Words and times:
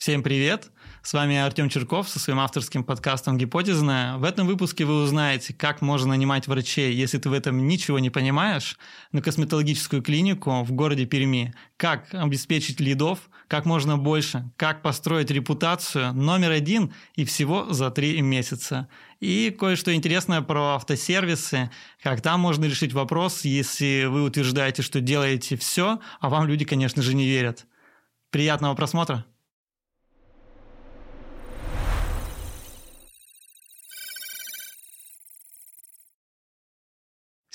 Всем 0.00 0.22
привет! 0.22 0.70
С 1.02 1.12
вами 1.12 1.36
Артем 1.36 1.68
Черков 1.68 2.08
со 2.08 2.18
своим 2.18 2.40
авторским 2.40 2.84
подкастом 2.84 3.36
«Гипотезная». 3.36 4.16
В 4.16 4.24
этом 4.24 4.46
выпуске 4.46 4.86
вы 4.86 5.02
узнаете, 5.02 5.52
как 5.52 5.82
можно 5.82 6.08
нанимать 6.08 6.48
врачей, 6.48 6.94
если 6.94 7.18
ты 7.18 7.28
в 7.28 7.34
этом 7.34 7.68
ничего 7.68 7.98
не 7.98 8.08
понимаешь, 8.08 8.78
на 9.12 9.20
косметологическую 9.20 10.00
клинику 10.00 10.62
в 10.62 10.72
городе 10.72 11.04
Перми, 11.04 11.52
как 11.76 12.14
обеспечить 12.14 12.80
лидов, 12.80 13.28
как 13.46 13.66
можно 13.66 13.98
больше, 13.98 14.50
как 14.56 14.80
построить 14.80 15.30
репутацию 15.30 16.14
номер 16.14 16.52
один 16.52 16.94
и 17.14 17.26
всего 17.26 17.70
за 17.70 17.90
три 17.90 18.22
месяца. 18.22 18.88
И 19.20 19.50
кое-что 19.50 19.94
интересное 19.94 20.40
про 20.40 20.76
автосервисы, 20.76 21.70
как 22.02 22.22
там 22.22 22.40
можно 22.40 22.64
решить 22.64 22.94
вопрос, 22.94 23.44
если 23.44 24.06
вы 24.06 24.22
утверждаете, 24.22 24.80
что 24.80 25.02
делаете 25.02 25.58
все, 25.58 26.00
а 26.20 26.30
вам 26.30 26.46
люди, 26.46 26.64
конечно 26.64 27.02
же, 27.02 27.12
не 27.14 27.26
верят. 27.26 27.66
Приятного 28.30 28.74
просмотра! 28.74 29.26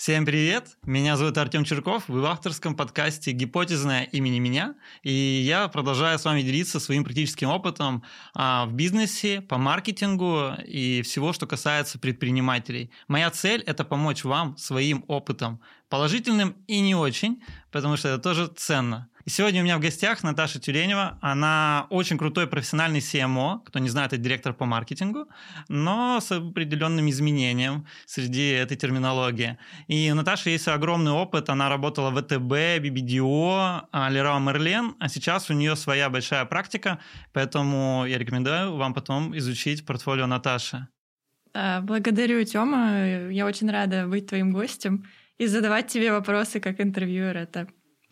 Всем 0.05 0.23
привет! 0.23 0.77
Меня 0.83 1.17
зовут 1.17 1.35
Артем 1.39 1.63
Черков, 1.63 2.03
вы 2.07 2.21
в 2.21 2.25
авторском 2.25 2.75
подкасте 2.75 3.31
«Гипотезная 3.31 4.03
имени 4.03 4.37
меня», 4.37 4.75
и 5.01 5.11
я 5.11 5.67
продолжаю 5.67 6.19
с 6.19 6.25
вами 6.25 6.43
делиться 6.43 6.79
своим 6.79 7.03
практическим 7.03 7.49
опытом 7.49 8.03
а, 8.35 8.67
в 8.67 8.73
бизнесе, 8.73 9.41
по 9.41 9.57
маркетингу 9.57 10.51
и 10.63 11.01
всего, 11.01 11.33
что 11.33 11.47
касается 11.47 11.97
предпринимателей. 11.97 12.91
Моя 13.07 13.31
цель– 13.31 13.63
это 13.65 13.83
помочь 13.83 14.23
вам 14.23 14.55
своим 14.57 15.03
опытом, 15.07 15.59
положительным 15.89 16.55
и 16.67 16.81
не 16.81 16.93
очень, 16.93 17.41
потому 17.71 17.97
что 17.97 18.09
это 18.09 18.21
тоже 18.21 18.45
ценно. 18.45 19.09
И 19.25 19.31
сегодня 19.31 19.61
у 19.61 19.63
меня 19.63 19.79
в 19.79 19.81
гостях 19.81 20.21
Наташа 20.21 20.59
Тюленева. 20.59 21.17
Она 21.19 21.87
очень 21.89 22.15
крутой 22.15 22.45
профессиональный 22.45 22.99
CMO, 22.99 23.61
кто 23.65 23.79
не 23.79 23.89
знает, 23.89 24.13
это 24.13 24.21
директор 24.21 24.53
по 24.53 24.65
маркетингу, 24.65 25.27
но 25.67 26.19
с 26.21 26.31
определенным 26.31 27.09
изменением 27.09 27.87
среди 28.05 28.49
этой 28.49 28.77
терминологии. 28.77 29.57
И 29.87 30.11
у 30.11 30.15
Наташи 30.15 30.51
есть 30.51 30.67
огромный 30.67 31.11
опыт. 31.11 31.49
Она 31.49 31.69
работала 31.69 32.11
в 32.11 32.21
ВТБ, 32.21 32.83
BBDO, 32.85 33.89
Leroy 33.91 34.39
Merlin, 34.45 34.93
а 34.99 35.09
сейчас 35.09 35.49
у 35.49 35.53
нее 35.53 35.75
своя 35.75 36.11
большая 36.11 36.45
практика, 36.45 36.99
поэтому 37.33 38.05
я 38.07 38.19
рекомендую 38.19 38.75
вам 38.75 38.93
потом 38.93 39.35
изучить 39.35 39.87
портфолио 39.87 40.27
Наташи. 40.27 40.87
Благодарю, 41.81 42.43
Тёма. 42.43 43.31
Я 43.31 43.47
очень 43.47 43.71
рада 43.71 44.05
быть 44.05 44.27
твоим 44.27 44.51
гостем 44.51 45.03
и 45.39 45.47
задавать 45.47 45.87
тебе 45.87 46.11
вопросы 46.11 46.59
как 46.59 46.79
интервьюер. 46.79 47.35
Это 47.35 47.67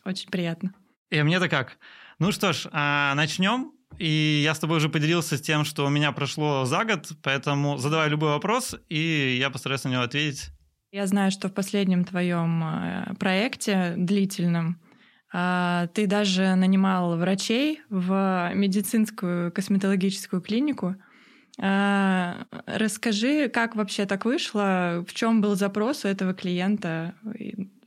очень 0.05 0.31
приятно. 0.31 0.73
И 1.09 1.21
мне-то 1.23 1.49
как? 1.49 1.77
Ну 2.19 2.31
что 2.31 2.53
ж, 2.53 2.67
а, 2.71 3.13
начнем. 3.15 3.71
И 3.99 4.41
я 4.43 4.55
с 4.55 4.59
тобой 4.59 4.77
уже 4.77 4.89
поделился 4.89 5.37
с 5.37 5.41
тем, 5.41 5.65
что 5.65 5.85
у 5.85 5.89
меня 5.89 6.11
прошло 6.11 6.65
за 6.65 6.83
год, 6.83 7.11
поэтому 7.21 7.77
задавай 7.77 8.09
любой 8.09 8.29
вопрос, 8.29 8.75
и 8.89 9.37
я 9.39 9.49
постараюсь 9.49 9.83
на 9.83 9.89
него 9.89 10.01
ответить. 10.01 10.49
Я 10.91 11.07
знаю, 11.07 11.31
что 11.31 11.47
в 11.47 11.53
последнем 11.53 12.03
твоем 12.03 12.63
э, 12.63 13.13
проекте 13.19 13.93
длительном 13.97 14.79
а, 15.31 15.87
ты 15.87 16.05
даже 16.05 16.53
нанимал 16.53 17.17
врачей 17.17 17.81
в 17.89 18.51
медицинскую 18.53 19.51
косметологическую 19.51 20.41
клинику. 20.41 20.95
А, 21.59 22.45
расскажи, 22.67 23.49
как 23.49 23.75
вообще 23.75 24.05
так 24.05 24.25
вышло, 24.25 25.03
в 25.07 25.13
чем 25.13 25.41
был 25.41 25.55
запрос 25.55 26.05
у 26.05 26.07
этого 26.07 26.35
клиента, 26.35 27.15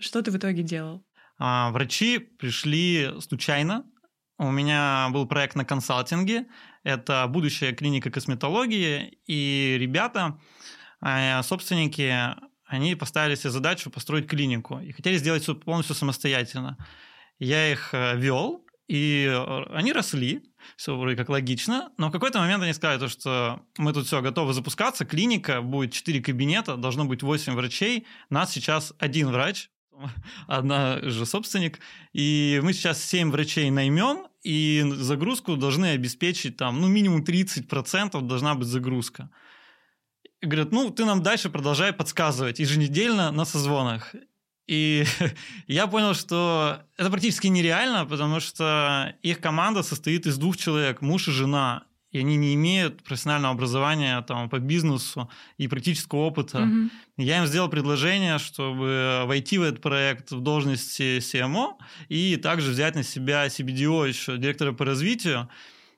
что 0.01 0.23
ты 0.23 0.33
в 0.33 0.37
итоге 0.37 0.65
делал? 0.65 1.05
А, 1.39 1.71
врачи 1.71 2.19
пришли 2.19 3.13
случайно. 3.21 3.85
У 4.39 4.51
меня 4.51 5.09
был 5.11 5.27
проект 5.27 5.57
на 5.57 5.65
консалтинге. 5.65 6.47
Это 6.83 7.27
будущая 7.29 7.73
клиника 7.73 8.11
косметологии. 8.11 9.19
И 9.27 9.77
ребята, 9.79 10.39
а, 11.01 11.43
собственники, 11.43 12.35
они 12.67 12.95
поставили 12.95 13.35
себе 13.35 13.51
задачу 13.51 13.91
построить 13.91 14.29
клинику 14.29 14.79
и 14.81 14.93
хотели 14.93 15.17
сделать 15.19 15.43
все 15.43 15.55
полностью 15.55 15.95
самостоятельно. 15.95 16.77
Я 17.39 17.71
их 17.71 17.91
э, 17.93 18.17
вел, 18.17 18.65
и 18.89 19.27
э, 19.29 19.63
они 19.73 19.93
росли, 19.93 20.43
все 20.77 20.97
вроде 20.97 21.17
как 21.17 21.29
логично, 21.29 21.93
но 21.99 22.09
в 22.09 22.13
какой-то 22.13 22.39
момент 22.39 22.63
они 22.63 22.73
сказали, 22.73 22.99
то, 22.99 23.09
что 23.09 23.61
мы 23.79 23.93
тут 23.93 24.07
все 24.07 24.23
готовы 24.23 24.53
запускаться, 24.53 25.05
клиника, 25.05 25.61
будет 25.61 25.93
4 25.93 26.21
кабинета, 26.23 26.77
должно 26.77 27.05
быть 27.05 27.23
8 27.23 27.55
врачей, 27.55 28.07
нас 28.31 28.53
сейчас 28.53 28.95
один 28.99 29.29
врач, 29.29 29.71
одна 30.47 31.01
же 31.03 31.27
собственник, 31.27 31.81
и 32.13 32.61
мы 32.63 32.73
сейчас 32.73 33.03
7 33.05 33.31
врачей 33.31 33.71
наймем, 33.71 34.27
и 34.43 34.85
загрузку 34.97 35.57
должны 35.57 35.87
обеспечить 35.87 36.57
там, 36.57 36.81
ну, 36.81 36.89
минимум 36.89 37.23
30% 37.23 38.21
должна 38.23 38.55
быть 38.55 38.69
загрузка. 38.69 39.31
И 40.41 40.47
говорят, 40.47 40.73
ну, 40.73 40.91
ты 40.91 41.05
нам 41.05 41.23
дальше 41.23 41.51
продолжай 41.51 41.93
подсказывать 41.93 42.61
еженедельно 42.61 43.33
на 43.33 43.45
созвонах. 43.45 44.15
И 44.67 45.05
я 45.67 45.87
понял, 45.87 46.15
что 46.15 46.83
это 46.97 47.11
практически 47.11 47.47
нереально, 47.49 48.07
потому 48.07 48.41
что 48.41 49.15
их 49.23 49.41
команда 49.41 49.83
состоит 49.83 50.27
из 50.27 50.39
двух 50.39 50.57
человек, 50.57 51.01
муж 51.01 51.29
и 51.29 51.33
жена 51.33 51.85
и 52.17 52.21
они 52.21 52.37
не 52.37 52.55
имеют 52.55 53.03
профессионального 53.05 53.53
образования 53.53 54.23
там, 54.23 54.49
по 54.49 54.59
бизнесу 54.59 55.31
и 55.59 55.69
практического 55.69 56.21
опыта. 56.21 56.59
Mm-hmm. 56.59 56.91
Я 57.19 57.39
им 57.39 57.47
сделал 57.47 57.69
предложение, 57.69 58.39
чтобы 58.39 59.25
войти 59.27 59.59
в 59.59 59.63
этот 59.63 59.83
проект 59.83 60.33
в 60.33 60.41
должности 60.41 61.19
CMO 61.19 61.75
и 62.09 62.37
также 62.37 62.71
взять 62.71 62.95
на 62.95 63.03
себя 63.03 63.47
CBDO 63.49 64.09
еще, 64.09 64.39
директора 64.39 64.73
по 64.73 64.87
развитию, 64.87 65.51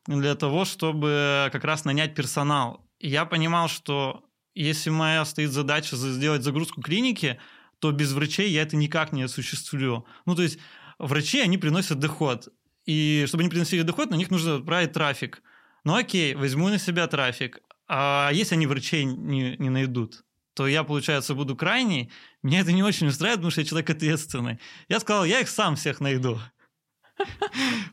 для 0.09 0.35
того, 0.35 0.65
чтобы 0.65 1.51
как 1.53 1.63
раз 1.63 1.85
нанять 1.85 2.17
персонал. 2.17 2.85
И 2.99 3.09
я 3.09 3.25
понимал, 3.25 3.69
что 3.69 4.25
если 4.57 4.91
моя 4.91 5.25
стоит 5.25 5.53
задача 5.53 5.95
сделать 5.95 6.43
загрузку 6.43 6.83
клиники, 6.83 7.39
то 7.79 7.93
без 7.93 8.13
врачей 8.13 8.51
я 8.51 8.63
это 8.63 8.75
никак 8.75 9.13
не 9.13 9.23
осуществлю. 9.23 10.05
Ну, 10.27 10.35
то 10.35 10.43
есть 10.43 10.59
врачи, 10.99 11.41
они 11.41 11.59
приносят 11.59 12.01
доход. 12.01 12.49
И 12.87 13.25
чтобы 13.29 13.43
они 13.43 13.51
приносили 13.51 13.83
доход, 13.83 14.11
на 14.11 14.17
них 14.17 14.33
нужно 14.33 14.57
отправить 14.57 14.93
трафик. 14.93 15.43
Ну 15.89 15.95
окей, 15.95 16.35
возьму 16.35 16.69
на 16.69 16.79
себя 16.79 17.07
трафик. 17.07 17.63
А 17.89 18.29
если 18.35 18.57
они 18.57 18.67
врачей 18.67 19.05
не, 19.05 19.57
не 19.57 19.71
найдут, 19.71 20.23
то 20.53 20.69
я, 20.69 20.85
получается, 20.85 21.35
буду 21.35 21.57
крайний. 21.57 22.13
Меня 22.43 22.61
это 22.61 22.73
не 22.73 22.83
очень 22.83 23.07
устраивает, 23.07 23.39
потому 23.39 23.51
что 23.53 23.63
я 23.63 23.67
человек 23.67 23.89
ответственный. 23.89 24.59
Я 24.91 25.01
сказал, 25.01 25.25
я 25.25 25.41
их 25.41 25.49
сам 25.49 25.77
всех 25.77 26.01
найду. 26.01 26.39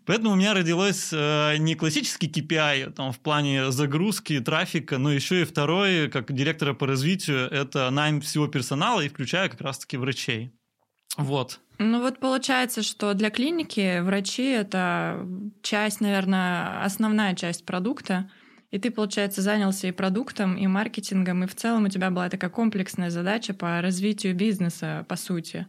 Поэтому 0.06 0.32
у 0.32 0.36
меня 0.36 0.54
родилось 0.54 1.08
э, 1.14 1.56
не 1.58 1.76
классический 1.76 2.28
KPI 2.28 2.92
там, 2.92 3.14
в 3.14 3.20
плане 3.22 3.72
загрузки, 3.72 4.42
трафика, 4.42 4.98
но 4.98 5.14
еще 5.14 5.44
и 5.44 5.46
второй, 5.46 6.10
как 6.10 6.34
директора 6.34 6.74
по 6.74 6.86
развитию, 6.86 7.50
это 7.50 7.90
найм 7.92 8.20
всего 8.20 8.48
персонала 8.48 9.00
и 9.00 9.08
включая 9.08 9.48
как 9.48 9.62
раз-таки 9.62 9.96
врачей. 9.96 10.52
Вот. 11.16 11.62
Ну 11.78 12.02
вот 12.02 12.20
получается, 12.20 12.82
что 12.84 13.14
для 13.14 13.30
клиники 13.30 14.00
врачи 14.00 14.46
это 14.46 15.28
часть, 15.62 16.00
наверное, 16.00 16.84
основная 16.84 17.36
часть 17.36 17.66
продукта. 17.66 18.30
И 18.72 18.80
ты, 18.80 18.92
получается, 18.92 19.42
занялся 19.42 19.88
и 19.88 19.92
продуктом, 19.92 20.56
и 20.56 20.68
маркетингом, 20.68 21.44
и 21.44 21.48
в 21.48 21.56
целом 21.56 21.86
у 21.86 21.90
тебя 21.90 22.10
была 22.12 22.30
такая 22.30 22.50
комплексная 22.50 23.10
задача 23.10 23.54
по 23.54 23.82
развитию 23.82 24.36
бизнеса, 24.36 25.06
по 25.08 25.16
сути, 25.16 25.68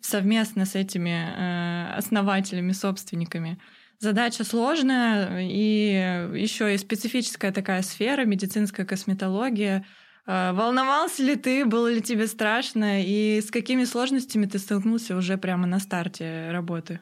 совместно 0.00 0.64
с 0.64 0.74
этими 0.74 1.10
э, 1.10 1.94
основателями, 1.96 2.72
собственниками. 2.72 3.58
Задача 3.98 4.44
сложная, 4.44 5.40
и 5.40 6.38
еще 6.38 6.74
и 6.74 6.78
специфическая 6.78 7.50
такая 7.50 7.82
сфера, 7.82 8.24
медицинская 8.24 8.86
косметология— 8.86 9.84
волновался 10.26 11.22
ли 11.22 11.36
ты, 11.36 11.64
было 11.64 11.92
ли 11.92 12.02
тебе 12.02 12.26
страшно, 12.26 13.02
и 13.02 13.40
с 13.40 13.50
какими 13.50 13.84
сложностями 13.84 14.46
ты 14.46 14.58
столкнулся 14.58 15.16
уже 15.16 15.38
прямо 15.38 15.66
на 15.66 15.78
старте 15.78 16.50
работы? 16.50 17.00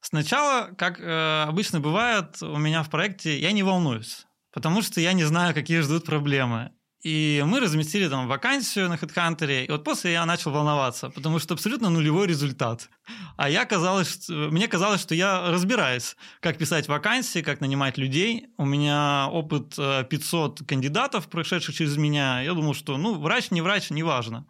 Сначала, 0.00 0.70
как 0.76 0.98
э, 0.98 1.44
обычно 1.46 1.80
бывает 1.80 2.42
у 2.42 2.56
меня 2.56 2.82
в 2.82 2.90
проекте, 2.90 3.38
я 3.38 3.52
не 3.52 3.62
волнуюсь, 3.62 4.26
потому 4.52 4.82
что 4.82 5.00
я 5.00 5.12
не 5.12 5.24
знаю, 5.24 5.54
какие 5.54 5.80
ждут 5.80 6.06
проблемы. 6.06 6.72
И 7.02 7.42
мы 7.46 7.60
разместили 7.60 8.08
там 8.08 8.28
вакансию 8.28 8.90
на 8.90 8.94
HeadHunter, 8.94 9.64
и 9.64 9.70
вот 9.70 9.84
после 9.84 10.12
я 10.12 10.26
начал 10.26 10.50
волноваться, 10.50 11.08
потому 11.08 11.38
что 11.38 11.54
абсолютно 11.54 11.88
нулевой 11.88 12.26
результат. 12.26 12.90
А 13.38 13.48
я 13.48 13.64
казалось, 13.64 14.28
мне 14.28 14.68
казалось, 14.68 15.00
что 15.00 15.14
я 15.14 15.50
разбираюсь, 15.50 16.16
как 16.40 16.58
писать 16.58 16.88
вакансии, 16.88 17.40
как 17.40 17.62
нанимать 17.62 17.96
людей. 17.96 18.48
У 18.58 18.66
меня 18.66 19.28
опыт 19.32 19.76
500 19.76 20.60
э, 20.60 20.64
кандидатов, 20.66 21.28
прошедших 21.28 21.74
через 21.74 21.96
меня. 21.96 22.42
Я 22.42 22.52
думал, 22.52 22.74
что 22.74 22.98
ну, 22.98 23.18
врач, 23.18 23.50
не 23.50 23.62
врач, 23.62 23.88
неважно. 23.88 24.46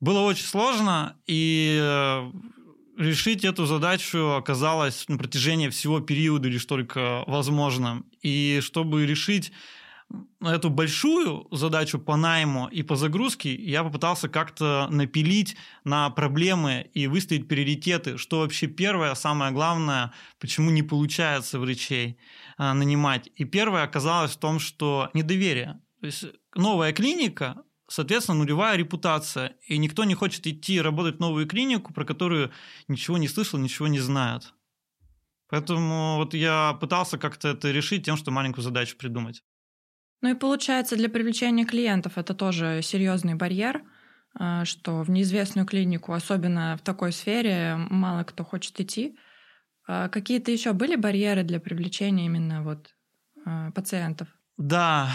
Было 0.00 0.20
очень 0.20 0.44
сложно, 0.44 1.16
и 1.26 1.78
э, 1.80 2.30
решить 2.98 3.42
эту 3.42 3.64
задачу 3.64 4.34
оказалось 4.34 5.08
на 5.08 5.16
протяжении 5.16 5.70
всего 5.70 6.00
периода 6.00 6.46
лишь 6.46 6.66
только 6.66 7.24
возможным. 7.26 8.04
И 8.20 8.60
чтобы 8.62 9.06
решить 9.06 9.50
эту 10.40 10.70
большую 10.70 11.46
задачу 11.50 11.98
по 11.98 12.16
найму 12.16 12.68
и 12.68 12.82
по 12.82 12.96
загрузке 12.96 13.54
я 13.54 13.82
попытался 13.82 14.28
как-то 14.28 14.88
напилить 14.90 15.56
на 15.84 16.10
проблемы 16.10 16.90
и 16.94 17.06
выставить 17.06 17.48
приоритеты, 17.48 18.18
что 18.18 18.40
вообще 18.40 18.66
первое, 18.66 19.14
самое 19.14 19.52
главное, 19.52 20.12
почему 20.38 20.70
не 20.70 20.82
получается 20.82 21.58
врачей 21.58 22.18
а, 22.56 22.74
нанимать. 22.74 23.28
И 23.36 23.44
первое 23.44 23.82
оказалось 23.82 24.32
в 24.32 24.38
том, 24.38 24.58
что 24.58 25.10
недоверие. 25.14 25.80
То 26.00 26.06
есть 26.06 26.24
новая 26.54 26.92
клиника, 26.92 27.62
соответственно, 27.88 28.38
нулевая 28.38 28.76
репутация, 28.76 29.56
и 29.66 29.78
никто 29.78 30.04
не 30.04 30.14
хочет 30.14 30.46
идти 30.46 30.80
работать 30.80 31.16
в 31.16 31.20
новую 31.20 31.46
клинику, 31.46 31.92
про 31.92 32.04
которую 32.04 32.50
ничего 32.88 33.18
не 33.18 33.28
слышал, 33.28 33.58
ничего 33.58 33.88
не 33.88 34.00
знает. 34.00 34.52
Поэтому 35.48 36.16
вот 36.16 36.34
я 36.34 36.76
пытался 36.80 37.18
как-то 37.18 37.48
это 37.48 37.70
решить 37.70 38.04
тем, 38.04 38.16
что 38.16 38.30
маленькую 38.30 38.64
задачу 38.64 38.96
придумать. 38.96 39.42
Ну 40.24 40.30
и 40.30 40.34
получается, 40.34 40.96
для 40.96 41.10
привлечения 41.10 41.66
клиентов 41.66 42.16
это 42.16 42.32
тоже 42.32 42.80
серьезный 42.82 43.34
барьер, 43.34 43.82
а, 44.34 44.64
что 44.64 45.02
в 45.02 45.10
неизвестную 45.10 45.66
клинику, 45.66 46.14
особенно 46.14 46.78
в 46.78 46.80
такой 46.80 47.12
сфере, 47.12 47.76
мало 47.76 48.24
кто 48.24 48.42
хочет 48.42 48.80
идти. 48.80 49.18
А 49.86 50.08
какие-то 50.08 50.50
еще 50.50 50.72
были 50.72 50.96
барьеры 50.96 51.42
для 51.42 51.60
привлечения 51.60 52.24
именно 52.24 52.62
вот 52.62 52.94
а, 53.44 53.70
пациентов? 53.72 54.28
Да, 54.56 55.10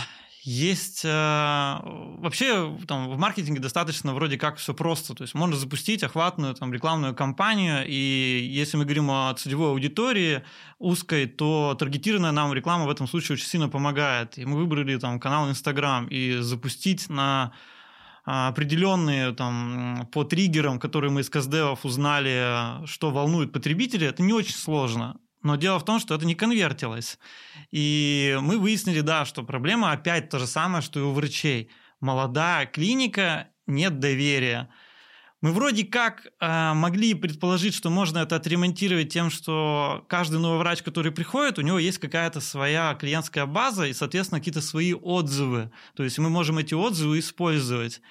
есть 0.50 1.02
э, 1.06 1.10
вообще 1.10 2.76
там, 2.88 3.10
в 3.12 3.20
маркетинге 3.20 3.60
достаточно 3.60 4.16
вроде 4.16 4.38
как 4.38 4.58
все 4.58 4.74
просто. 4.74 5.14
То 5.14 5.22
есть 5.22 5.36
можно 5.36 5.56
запустить 5.56 6.02
охватную 6.02 6.56
там, 6.56 6.74
рекламную 6.74 7.14
кампанию, 7.14 7.86
и 7.88 8.50
если 8.52 8.78
мы 8.78 8.86
говорим 8.86 9.12
о 9.12 9.32
целевой 9.36 9.70
аудитории 9.70 10.44
узкой, 10.80 11.28
то 11.28 11.76
таргетированная 11.78 12.32
нам 12.32 12.52
реклама 12.52 12.86
в 12.86 12.90
этом 12.90 13.08
случае 13.08 13.36
очень 13.36 13.46
сильно 13.46 13.70
помогает. 13.70 14.40
И 14.40 14.46
мы 14.46 14.58
выбрали 14.58 14.98
там 14.98 15.20
канал 15.20 15.50
Инстаграм 15.50 16.08
и 16.08 16.38
запустить 16.38 17.10
на 17.10 17.52
определенные 18.26 19.34
там 19.34 20.08
по 20.12 20.24
триггерам, 20.24 20.80
которые 20.80 21.12
мы 21.12 21.22
из 21.22 21.30
каздевов 21.30 21.86
узнали, 21.86 22.86
что 22.88 23.12
волнует 23.12 23.52
потребителей, 23.52 24.08
это 24.08 24.24
не 24.24 24.34
очень 24.34 24.56
сложно. 24.56 25.20
Но 25.42 25.56
дело 25.56 25.80
в 25.80 25.86
том, 25.86 26.00
что 26.00 26.16
это 26.16 26.26
не 26.26 26.36
конвертилось. 26.36 27.18
И 27.72 28.38
мы 28.42 28.58
выяснили, 28.58 29.02
да, 29.02 29.26
что 29.26 29.44
проблема 29.44 29.92
опять 29.92 30.30
то 30.30 30.40
же 30.40 30.48
самое, 30.48 30.82
что 30.82 31.00
и 31.00 31.04
у 31.04 31.12
врачей. 31.12 31.70
Молодая 32.02 32.66
клиника, 32.66 33.48
нет 33.66 34.00
доверия. 34.00 34.70
Мы 35.42 35.54
вроде 35.54 35.86
как 35.86 36.28
э, 36.42 36.74
могли 36.74 37.14
предположить, 37.14 37.74
что 37.74 37.90
можно 37.90 38.18
это 38.18 38.36
отремонтировать 38.36 39.14
тем, 39.14 39.30
что 39.30 40.06
каждый 40.10 40.38
новый 40.40 40.60
врач, 40.60 40.82
который 40.84 41.14
приходит, 41.14 41.58
у 41.58 41.62
него 41.62 41.80
есть 41.80 41.98
какая-то 41.98 42.42
своя 42.42 42.94
клиентская 42.96 43.46
база 43.46 43.86
и, 43.86 43.94
соответственно, 43.94 44.42
какие-то 44.42 44.62
свои 44.62 44.94
отзывы. 44.94 45.72
То 45.96 46.04
есть 46.04 46.20
мы 46.20 46.30
можем 46.30 46.58
эти 46.58 46.74
отзывы 46.74 47.20
использовать. 47.20 48.02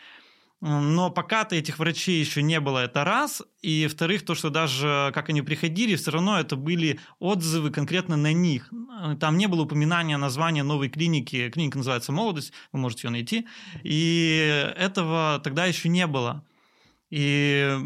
Но 0.60 1.10
пока-то 1.10 1.54
этих 1.54 1.78
врачей 1.78 2.18
еще 2.18 2.42
не 2.42 2.58
было, 2.58 2.80
это 2.80 3.04
раз. 3.04 3.42
И 3.62 3.86
вторых, 3.86 4.24
то, 4.24 4.34
что 4.34 4.50
даже 4.50 5.12
как 5.14 5.28
они 5.28 5.40
приходили, 5.42 5.94
все 5.94 6.10
равно 6.10 6.40
это 6.40 6.56
были 6.56 6.98
отзывы 7.20 7.70
конкретно 7.70 8.16
на 8.16 8.32
них. 8.32 8.72
Там 9.20 9.38
не 9.38 9.46
было 9.46 9.62
упоминания 9.62 10.16
названия 10.16 10.64
новой 10.64 10.88
клиники. 10.88 11.48
Клиника 11.50 11.78
называется 11.78 12.10
«Молодость», 12.10 12.52
вы 12.72 12.80
можете 12.80 13.06
ее 13.06 13.12
найти. 13.12 13.46
И 13.84 14.72
этого 14.76 15.40
тогда 15.44 15.66
еще 15.66 15.88
не 15.88 16.08
было. 16.08 16.44
И 17.10 17.78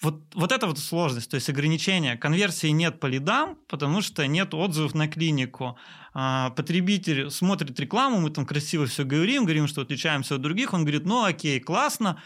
вот, 0.00 0.22
вот 0.34 0.52
это 0.52 0.66
вот 0.66 0.78
сложность, 0.78 1.30
то 1.30 1.34
есть 1.34 1.48
ограничение. 1.48 2.16
Конверсии 2.16 2.68
нет 2.68 3.00
по 3.00 3.06
лидам, 3.06 3.58
потому 3.68 4.00
что 4.00 4.26
нет 4.26 4.54
отзывов 4.54 4.94
на 4.94 5.08
клинику. 5.08 5.76
А, 6.14 6.50
потребитель 6.50 7.30
смотрит 7.30 7.78
рекламу, 7.80 8.20
мы 8.20 8.30
там 8.30 8.46
красиво 8.46 8.86
все 8.86 9.04
говорим, 9.04 9.44
говорим, 9.44 9.66
что 9.66 9.82
отличаемся 9.82 10.36
от 10.36 10.40
других, 10.40 10.72
он 10.72 10.82
говорит, 10.82 11.04
ну 11.04 11.24
окей, 11.24 11.60
классно, 11.60 12.22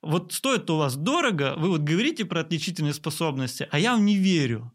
вот 0.00 0.32
стоит 0.32 0.68
у 0.70 0.76
вас 0.76 0.96
дорого, 0.96 1.54
вы 1.56 1.68
вот 1.68 1.82
говорите 1.82 2.24
про 2.24 2.40
отличительные 2.40 2.94
способности, 2.94 3.68
а 3.70 3.78
я 3.78 3.92
вам 3.92 4.04
не 4.04 4.16
верю. 4.16 4.72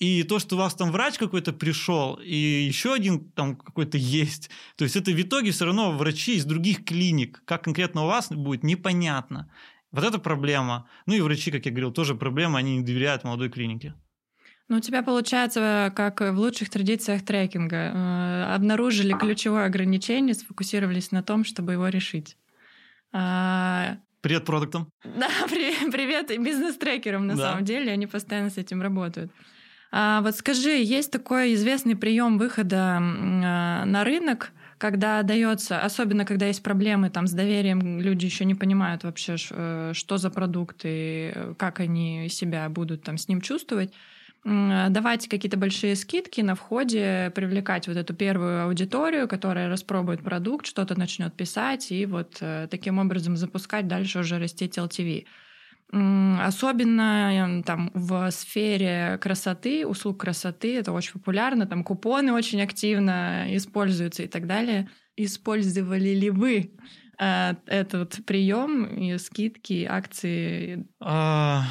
И 0.00 0.24
то, 0.24 0.40
что 0.40 0.56
у 0.56 0.58
вас 0.58 0.74
там 0.74 0.90
врач 0.90 1.18
какой-то 1.18 1.52
пришел, 1.52 2.16
и 2.16 2.36
еще 2.36 2.92
один 2.92 3.30
там 3.30 3.56
какой-то 3.56 3.96
есть, 3.96 4.50
то 4.76 4.82
есть 4.82 4.96
это 4.96 5.12
в 5.12 5.20
итоге 5.20 5.52
все 5.52 5.66
равно 5.66 5.92
врачи 5.92 6.34
из 6.34 6.44
других 6.44 6.84
клиник. 6.84 7.42
Как 7.44 7.62
конкретно 7.62 8.02
у 8.02 8.06
вас 8.08 8.28
будет, 8.30 8.64
непонятно. 8.64 9.48
Вот 9.94 10.02
это 10.02 10.18
проблема. 10.18 10.88
Ну 11.06 11.14
и 11.14 11.20
врачи, 11.20 11.52
как 11.52 11.66
я 11.66 11.70
говорил, 11.70 11.92
тоже 11.92 12.16
проблема, 12.16 12.58
они 12.58 12.78
не 12.78 12.82
доверяют 12.82 13.22
молодой 13.22 13.48
клинике. 13.48 13.94
Ну, 14.68 14.78
у 14.78 14.80
тебя 14.80 15.04
получается, 15.04 15.92
как 15.94 16.20
в 16.20 16.36
лучших 16.36 16.68
традициях 16.68 17.24
трекинга. 17.24 17.76
Э, 17.76 18.54
обнаружили 18.54 19.12
ключевое 19.12 19.66
ограничение, 19.66 20.34
сфокусировались 20.34 21.12
на 21.12 21.22
том, 21.22 21.44
чтобы 21.44 21.74
его 21.74 21.86
решить. 21.86 22.36
А, 23.12 23.98
привет 24.20 24.44
продуктам. 24.44 24.88
Да, 25.04 25.28
привет, 25.48 25.92
привет 25.92 26.28
бизнес-трекерам 26.42 27.28
на 27.28 27.36
да. 27.36 27.50
самом 27.50 27.64
деле, 27.64 27.92
они 27.92 28.08
постоянно 28.08 28.50
с 28.50 28.58
этим 28.58 28.82
работают. 28.82 29.30
А 29.92 30.22
вот 30.22 30.34
скажи, 30.34 30.82
есть 30.82 31.12
такой 31.12 31.54
известный 31.54 31.94
прием 31.94 32.36
выхода 32.38 32.98
а, 32.98 33.84
на 33.84 34.02
рынок– 34.02 34.50
когда 34.78 35.22
дается, 35.22 35.80
особенно 35.80 36.24
когда 36.24 36.46
есть 36.46 36.62
проблемы 36.62 37.10
там 37.10 37.26
с 37.26 37.32
доверием, 37.32 38.00
люди 38.00 38.24
еще 38.24 38.44
не 38.44 38.54
понимают 38.54 39.04
вообще, 39.04 39.36
э, 39.50 39.92
что 39.94 40.18
за 40.18 40.30
продукты, 40.30 41.54
как 41.58 41.80
они 41.80 42.28
себя 42.28 42.68
будут 42.68 43.02
там 43.02 43.18
с 43.18 43.28
ним 43.28 43.40
чувствовать 43.40 43.92
давать 44.44 45.26
какие-то 45.26 45.56
большие 45.56 45.96
скидки 45.96 46.42
на 46.42 46.54
входе, 46.54 47.32
привлекать 47.34 47.88
вот 47.88 47.96
эту 47.96 48.12
первую 48.14 48.64
аудиторию, 48.64 49.26
которая 49.26 49.70
распробует 49.70 50.22
продукт, 50.22 50.66
что-то 50.66 50.98
начнет 50.98 51.34
писать, 51.34 51.90
и 51.90 52.04
вот 52.04 52.36
э, 52.40 52.68
таким 52.70 52.98
образом 52.98 53.38
запускать 53.38 53.88
дальше 53.88 54.18
уже 54.18 54.38
растить 54.38 54.76
LTV. 54.76 55.24
Особенно 55.92 57.30
эм, 57.32 57.62
там 57.62 57.90
в 57.94 58.30
сфере 58.30 59.18
красоты, 59.20 59.86
услуг 59.86 60.20
красоты, 60.20 60.76
это 60.76 60.92
очень 60.92 61.12
популярно, 61.12 61.66
там 61.66 61.84
купоны 61.84 62.32
очень 62.32 62.60
активно 62.62 63.46
используются 63.50 64.22
и 64.24 64.26
так 64.26 64.46
далее. 64.46 64.88
Использовали 65.16 66.14
ли 66.14 66.30
вы 66.30 66.72
э, 67.20 67.54
этот 67.66 68.24
прием 68.26 68.86
и 68.86 69.16
скидки, 69.18 69.86
акции? 69.88 70.88
А, 71.00 71.62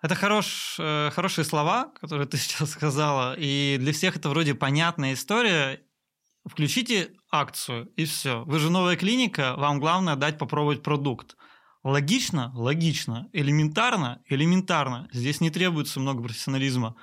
это 0.00 0.14
хорош, 0.14 0.76
э, 0.78 1.10
хорошие 1.10 1.44
слова, 1.44 1.92
которые 2.00 2.26
ты 2.26 2.36
сейчас 2.38 2.70
сказала, 2.70 3.34
и 3.36 3.76
для 3.78 3.92
всех 3.92 4.16
это 4.16 4.28
вроде 4.28 4.54
понятная 4.54 5.14
история. 5.14 5.82
Включите 6.46 7.10
акцию, 7.30 7.92
и 7.96 8.06
все. 8.06 8.44
Вы 8.44 8.58
же 8.58 8.70
новая 8.70 8.96
клиника, 8.96 9.54
вам 9.58 9.80
главное 9.80 10.16
дать 10.16 10.38
попробовать 10.38 10.82
продукт. 10.82 11.36
Логично? 11.84 12.52
Логично. 12.54 13.28
Элементарно? 13.32 14.20
Элементарно. 14.28 15.08
Здесь 15.12 15.40
не 15.40 15.50
требуется 15.50 16.00
много 16.00 16.22
профессионализма. 16.22 16.96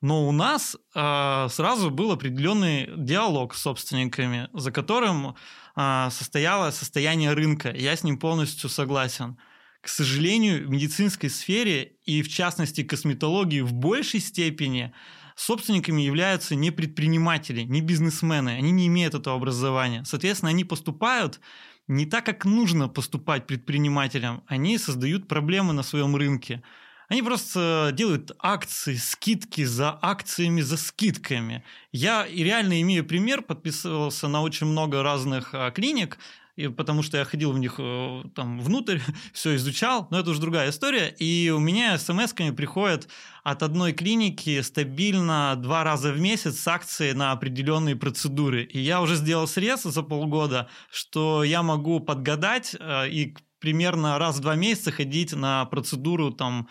Но 0.00 0.26
у 0.28 0.32
нас 0.32 0.76
э, 0.94 1.48
сразу 1.50 1.90
был 1.90 2.12
определенный 2.12 2.90
диалог 2.96 3.54
с 3.54 3.62
собственниками, 3.62 4.48
за 4.52 4.70
которым 4.70 5.34
э, 5.76 6.08
состояло 6.10 6.70
состояние 6.70 7.32
рынка. 7.32 7.70
Я 7.74 7.96
с 7.96 8.02
ним 8.02 8.18
полностью 8.18 8.68
согласен. 8.68 9.38
К 9.80 9.88
сожалению, 9.88 10.66
в 10.66 10.70
медицинской 10.70 11.28
сфере 11.28 11.96
и 12.04 12.22
в 12.22 12.28
частности 12.28 12.82
косметологии 12.82 13.60
в 13.60 13.72
большей 13.74 14.20
степени 14.20 14.92
собственниками 15.36 16.00
являются 16.02 16.54
не 16.54 16.70
предприниматели, 16.70 17.62
не 17.62 17.80
бизнесмены. 17.80 18.50
Они 18.50 18.70
не 18.70 18.86
имеют 18.86 19.14
этого 19.14 19.36
образования. 19.36 20.02
Соответственно, 20.06 20.50
они 20.50 20.64
поступают 20.64 21.40
не 21.86 22.06
так, 22.06 22.24
как 22.24 22.44
нужно 22.44 22.88
поступать 22.88 23.46
предпринимателям. 23.46 24.42
Они 24.46 24.78
создают 24.78 25.28
проблемы 25.28 25.72
на 25.72 25.82
своем 25.82 26.16
рынке. 26.16 26.62
Они 27.08 27.22
просто 27.22 27.90
делают 27.92 28.32
акции, 28.38 28.96
скидки 28.96 29.64
за 29.64 29.98
акциями, 30.00 30.62
за 30.62 30.78
скидками. 30.78 31.62
Я 31.92 32.26
реально 32.26 32.80
имею 32.80 33.04
пример, 33.04 33.42
подписывался 33.42 34.26
на 34.28 34.40
очень 34.40 34.66
много 34.66 35.02
разных 35.02 35.50
а, 35.52 35.70
клиник, 35.70 36.18
и 36.56 36.68
потому 36.68 37.02
что 37.02 37.18
я 37.18 37.24
ходил 37.24 37.52
в 37.52 37.58
них 37.58 37.76
э, 37.78 38.22
там 38.34 38.60
внутрь, 38.60 39.00
все 39.32 39.56
изучал, 39.56 40.06
но 40.10 40.20
это 40.20 40.30
уже 40.30 40.40
другая 40.40 40.70
история. 40.70 41.08
И 41.08 41.50
у 41.50 41.58
меня 41.58 41.96
смс-ками 41.96 42.52
приходят 42.52 43.08
от 43.42 43.62
одной 43.62 43.92
клиники 43.92 44.60
стабильно 44.62 45.54
два 45.56 45.84
раза 45.84 46.12
в 46.12 46.20
месяц 46.20 46.58
с 46.58 46.68
акцией 46.68 47.14
на 47.14 47.32
определенные 47.32 47.96
процедуры. 47.96 48.62
И 48.64 48.78
я 48.78 49.00
уже 49.00 49.16
сделал 49.16 49.46
срез 49.46 49.82
за 49.82 50.02
полгода, 50.02 50.68
что 50.90 51.42
я 51.44 51.62
могу 51.62 52.00
подгадать 52.00 52.76
э, 52.78 53.08
и 53.08 53.36
примерно 53.58 54.18
раз 54.18 54.36
в 54.36 54.40
два 54.40 54.54
месяца 54.54 54.92
ходить 54.92 55.32
на 55.32 55.64
процедуру 55.64 56.30
там 56.30 56.68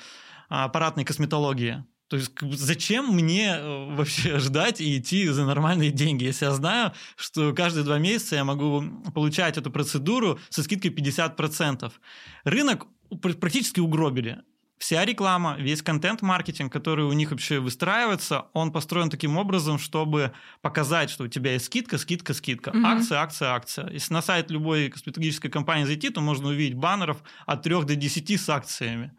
аппаратной 0.49 1.03
косметологии. 1.03 1.83
То 2.13 2.17
есть 2.17 2.31
зачем 2.59 3.07
мне 3.07 3.55
э, 3.55 3.95
вообще 3.95 4.37
ждать 4.37 4.79
и 4.79 4.99
идти 4.99 5.27
за 5.29 5.45
нормальные 5.45 5.89
деньги, 5.89 6.25
если 6.25 6.45
я 6.45 6.51
знаю, 6.51 6.93
что 7.15 7.53
каждые 7.53 7.83
два 7.83 7.97
месяца 7.97 8.35
я 8.35 8.43
могу 8.43 8.83
получать 9.15 9.57
эту 9.57 9.71
процедуру 9.71 10.39
со 10.49 10.61
скидкой 10.61 10.91
50%. 10.91 11.91
Рынок 12.43 12.85
практически 13.19 13.79
угробили. 13.79 14.43
вся 14.77 15.03
реклама, 15.05 15.55
весь 15.57 15.81
контент-маркетинг, 15.81 16.71
который 16.71 17.05
у 17.05 17.13
них 17.13 17.31
вообще 17.31 17.57
выстраивается, 17.57 18.45
он 18.53 18.71
построен 18.71 19.09
таким 19.09 19.35
образом, 19.35 19.79
чтобы 19.79 20.33
показать, 20.61 21.09
что 21.09 21.23
у 21.23 21.27
тебя 21.27 21.53
есть 21.53 21.65
скидка, 21.65 21.97
скидка, 21.97 22.35
скидка, 22.35 22.69
mm-hmm. 22.69 22.85
акция, 22.85 23.17
акция, 23.21 23.49
акция. 23.49 23.89
Если 23.89 24.13
на 24.13 24.21
сайт 24.21 24.51
любой 24.51 24.89
косметологической 24.89 25.49
компании 25.49 25.85
зайти, 25.85 26.11
то 26.11 26.21
можно 26.21 26.49
увидеть 26.49 26.75
баннеров 26.77 27.23
от 27.47 27.63
3 27.63 27.85
до 27.85 27.95
10 27.95 28.39
с 28.39 28.49
акциями. 28.49 29.13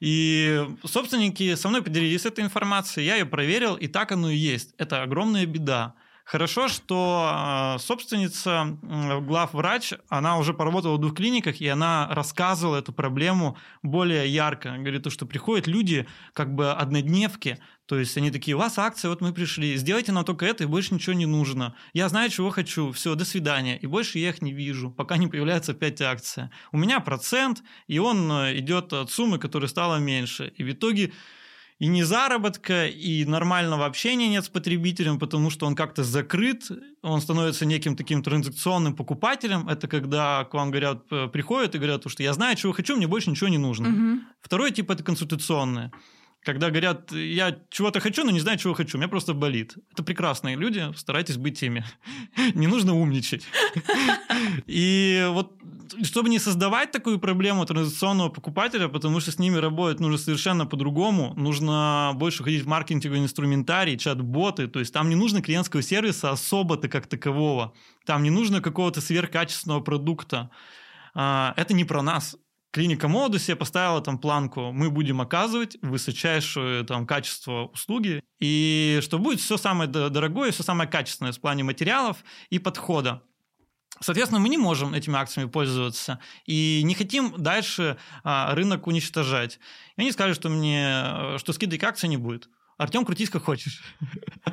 И 0.00 0.64
собственники 0.84 1.54
со 1.54 1.68
мной 1.68 1.82
поделились 1.82 2.24
этой 2.24 2.44
информацией, 2.44 3.06
я 3.06 3.16
ее 3.16 3.26
проверил, 3.26 3.74
и 3.74 3.88
так 3.88 4.12
оно 4.12 4.30
и 4.30 4.36
есть. 4.36 4.74
Это 4.78 5.02
огромная 5.02 5.46
беда. 5.46 5.94
Хорошо, 6.24 6.68
что 6.68 7.26
а, 7.26 7.78
собственница, 7.78 8.78
главврач, 8.82 9.94
она 10.10 10.36
уже 10.36 10.52
поработала 10.52 10.96
в 10.96 11.00
двух 11.00 11.14
клиниках, 11.14 11.62
и 11.62 11.66
она 11.66 12.06
рассказывала 12.10 12.76
эту 12.76 12.92
проблему 12.92 13.56
более 13.82 14.28
ярко. 14.28 14.76
Говорит, 14.76 15.10
что 15.10 15.24
приходят 15.24 15.66
люди, 15.66 16.06
как 16.34 16.54
бы 16.54 16.70
однодневки, 16.70 17.58
то 17.88 17.98
есть 17.98 18.14
они 18.18 18.30
такие, 18.30 18.54
у 18.54 18.58
вас 18.58 18.78
акция, 18.78 19.08
вот 19.08 19.22
мы 19.22 19.32
пришли, 19.32 19.74
сделайте 19.78 20.12
нам 20.12 20.22
только 20.22 20.44
это, 20.44 20.64
и 20.64 20.66
больше 20.66 20.92
ничего 20.92 21.14
не 21.14 21.24
нужно. 21.24 21.74
Я 21.94 22.10
знаю, 22.10 22.28
чего 22.28 22.50
хочу, 22.50 22.92
все, 22.92 23.14
до 23.14 23.24
свидания. 23.24 23.78
И 23.78 23.86
больше 23.86 24.18
я 24.18 24.28
их 24.28 24.42
не 24.42 24.52
вижу, 24.52 24.90
пока 24.90 25.16
не 25.16 25.26
появляется 25.26 25.72
опять 25.72 26.02
акция. 26.02 26.50
У 26.70 26.76
меня 26.76 27.00
процент, 27.00 27.62
и 27.86 27.98
он 27.98 28.30
э, 28.30 28.58
идет 28.58 28.92
от 28.92 29.10
суммы, 29.10 29.38
которая 29.38 29.68
стала 29.68 29.96
меньше. 29.96 30.52
И 30.58 30.64
в 30.64 30.70
итоге 30.70 31.12
и 31.78 31.86
не 31.86 32.02
заработка, 32.02 32.88
и 32.88 33.24
нормального 33.24 33.86
общения 33.86 34.28
нет 34.28 34.44
с 34.44 34.50
потребителем, 34.50 35.18
потому 35.18 35.48
что 35.48 35.64
он 35.64 35.74
как-то 35.74 36.04
закрыт, 36.04 36.70
он 37.00 37.22
становится 37.22 37.64
неким 37.64 37.96
таким 37.96 38.22
транзакционным 38.22 38.96
покупателем. 38.96 39.66
Это 39.66 39.88
когда 39.88 40.44
к 40.44 40.52
вам 40.52 40.72
говорят, 40.72 41.08
приходят 41.32 41.74
и 41.74 41.78
говорят, 41.78 42.02
что 42.06 42.22
я 42.22 42.34
знаю, 42.34 42.54
чего 42.56 42.74
хочу, 42.74 42.98
мне 42.98 43.06
больше 43.06 43.30
ничего 43.30 43.48
не 43.48 43.56
нужно. 43.58 43.88
Угу. 43.88 44.20
Второй 44.42 44.72
тип 44.72 44.90
это 44.90 45.02
консультационное 45.02 45.90
когда 46.42 46.70
говорят, 46.70 47.12
я 47.12 47.58
чего-то 47.70 48.00
хочу, 48.00 48.24
но 48.24 48.30
не 48.30 48.40
знаю, 48.40 48.58
чего 48.58 48.74
хочу, 48.74 48.96
меня 48.96 49.08
просто 49.08 49.34
болит. 49.34 49.76
Это 49.92 50.02
прекрасные 50.02 50.56
люди, 50.56 50.92
старайтесь 50.96 51.36
быть 51.36 51.58
теми. 51.58 51.84
Не 52.54 52.66
нужно 52.66 52.94
умничать. 52.94 53.46
И 54.66 55.26
вот 55.30 55.52
чтобы 56.02 56.28
не 56.28 56.38
создавать 56.38 56.90
такую 56.90 57.18
проблему 57.18 57.64
транзакционного 57.64 58.28
покупателя, 58.28 58.88
потому 58.88 59.20
что 59.20 59.32
с 59.32 59.38
ними 59.38 59.56
работать 59.56 60.00
нужно 60.00 60.18
совершенно 60.18 60.66
по-другому, 60.66 61.34
нужно 61.36 62.12
больше 62.14 62.44
ходить 62.44 62.62
в 62.62 62.68
маркетинговый 62.68 63.20
инструментарий, 63.20 63.96
чат-боты, 63.96 64.68
то 64.68 64.80
есть 64.80 64.92
там 64.92 65.08
не 65.08 65.14
нужно 65.14 65.42
клиентского 65.42 65.82
сервиса 65.82 66.30
особо-то 66.30 66.88
как 66.88 67.06
такового, 67.06 67.72
там 68.04 68.22
не 68.22 68.30
нужно 68.30 68.60
какого-то 68.60 69.00
сверхкачественного 69.00 69.80
продукта. 69.80 70.50
А, 71.14 71.54
это 71.56 71.74
не 71.74 71.84
про 71.84 72.02
нас, 72.02 72.36
клиника 72.70 73.08
моды 73.08 73.38
себе 73.38 73.56
поставила 73.56 74.00
там 74.00 74.18
планку, 74.18 74.72
мы 74.72 74.90
будем 74.90 75.20
оказывать 75.20 75.76
высочайшее 75.82 76.84
там 76.84 77.06
качество 77.06 77.66
услуги, 77.72 78.22
и 78.40 79.00
что 79.02 79.18
будет 79.18 79.40
все 79.40 79.56
самое 79.56 79.88
дорогое, 79.88 80.50
все 80.50 80.62
самое 80.62 80.88
качественное 80.88 81.32
в 81.32 81.40
плане 81.40 81.64
материалов 81.64 82.18
и 82.50 82.58
подхода. 82.58 83.22
Соответственно, 84.00 84.40
мы 84.40 84.48
не 84.48 84.58
можем 84.58 84.94
этими 84.94 85.16
акциями 85.16 85.48
пользоваться 85.48 86.20
и 86.46 86.82
не 86.84 86.94
хотим 86.94 87.34
дальше 87.36 87.96
а, 88.22 88.54
рынок 88.54 88.86
уничтожать. 88.86 89.58
И 89.96 90.02
они 90.02 90.12
скажут, 90.12 90.36
что 90.36 90.48
мне, 90.48 91.36
что 91.38 91.52
скидок 91.52 91.82
акций 91.82 92.08
не 92.08 92.16
будет. 92.16 92.48
Артем, 92.76 93.04
крутись 93.04 93.30
как 93.30 93.44
хочешь. 93.44 93.82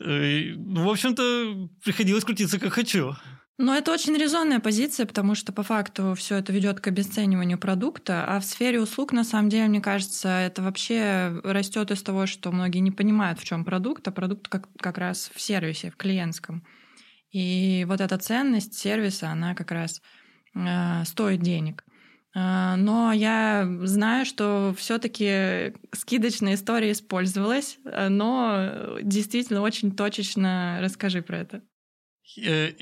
Ну, 0.00 0.84
в 0.84 0.90
общем-то, 0.90 1.68
приходилось 1.82 2.22
крутиться 2.22 2.60
как 2.60 2.72
хочу. 2.72 3.16
Но 3.60 3.74
это 3.74 3.92
очень 3.92 4.16
резонная 4.16 4.60
позиция, 4.60 5.04
потому 5.04 5.34
что 5.34 5.52
по 5.52 5.64
факту 5.64 6.14
все 6.14 6.36
это 6.36 6.52
ведет 6.52 6.78
к 6.80 6.86
обесцениванию 6.86 7.58
продукта, 7.58 8.24
а 8.24 8.38
в 8.38 8.44
сфере 8.44 8.80
услуг, 8.80 9.12
на 9.12 9.24
самом 9.24 9.48
деле, 9.48 9.66
мне 9.66 9.80
кажется, 9.80 10.28
это 10.28 10.62
вообще 10.62 11.40
растет 11.42 11.90
из 11.90 12.00
того, 12.04 12.26
что 12.26 12.52
многие 12.52 12.78
не 12.78 12.92
понимают, 12.92 13.40
в 13.40 13.44
чем 13.44 13.64
продукт, 13.64 14.06
а 14.06 14.12
продукт 14.12 14.46
как, 14.46 14.68
как 14.78 14.96
раз 14.96 15.32
в 15.34 15.40
сервисе, 15.40 15.90
в 15.90 15.96
клиентском. 15.96 16.64
И 17.32 17.84
вот 17.88 18.00
эта 18.00 18.16
ценность 18.16 18.74
сервиса, 18.74 19.30
она 19.30 19.56
как 19.56 19.72
раз 19.72 20.02
э, 20.54 21.04
стоит 21.04 21.42
денег. 21.42 21.84
Э, 22.36 22.76
но 22.76 23.10
я 23.12 23.68
знаю, 23.82 24.24
что 24.24 24.72
все-таки 24.78 25.74
скидочная 25.92 26.54
история 26.54 26.92
использовалась, 26.92 27.78
э, 27.84 28.08
но 28.08 28.98
действительно 29.02 29.62
очень 29.62 29.96
точечно 29.96 30.78
расскажи 30.80 31.22
про 31.22 31.38
это. 31.38 31.62
Э, 32.36 32.72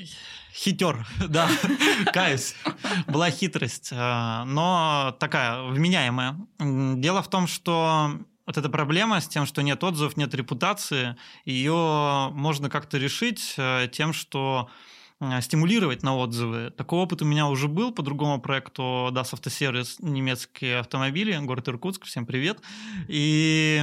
хитер, 0.53 1.07
да, 1.29 1.49
каюсь. 2.13 2.55
Была 3.07 3.31
хитрость, 3.31 3.91
э, 3.93 4.45
но 4.45 5.17
такая 5.21 5.63
вменяемая. 5.63 6.37
Дело 6.59 7.23
в 7.23 7.31
том, 7.31 7.47
что 7.47 8.11
вот 8.45 8.57
эта 8.57 8.69
проблема 8.69 9.21
с 9.21 9.29
тем, 9.29 9.47
что 9.47 9.63
нет 9.63 9.83
отзывов, 9.85 10.17
нет 10.17 10.35
репутации, 10.35 11.17
ее 11.45 12.31
можно 12.33 12.69
как-то 12.71 12.99
решить 12.99 13.55
э, 13.57 13.89
тем, 13.93 14.13
что 14.13 14.69
стимулировать 15.41 16.03
на 16.03 16.15
отзывы. 16.15 16.71
Такой 16.77 16.99
опыт 16.99 17.23
у 17.23 17.25
меня 17.25 17.47
уже 17.47 17.69
был 17.69 17.91
по 17.91 18.03
другому 18.03 18.39
проекту 18.39 19.09
DAS 19.13 19.31
Автосервис, 19.33 19.97
немецкие 20.01 20.81
автомобили, 20.81 21.35
город 21.39 21.69
Иркутск, 21.69 22.05
всем 22.05 22.27
привет. 22.27 22.61
И 23.09 23.83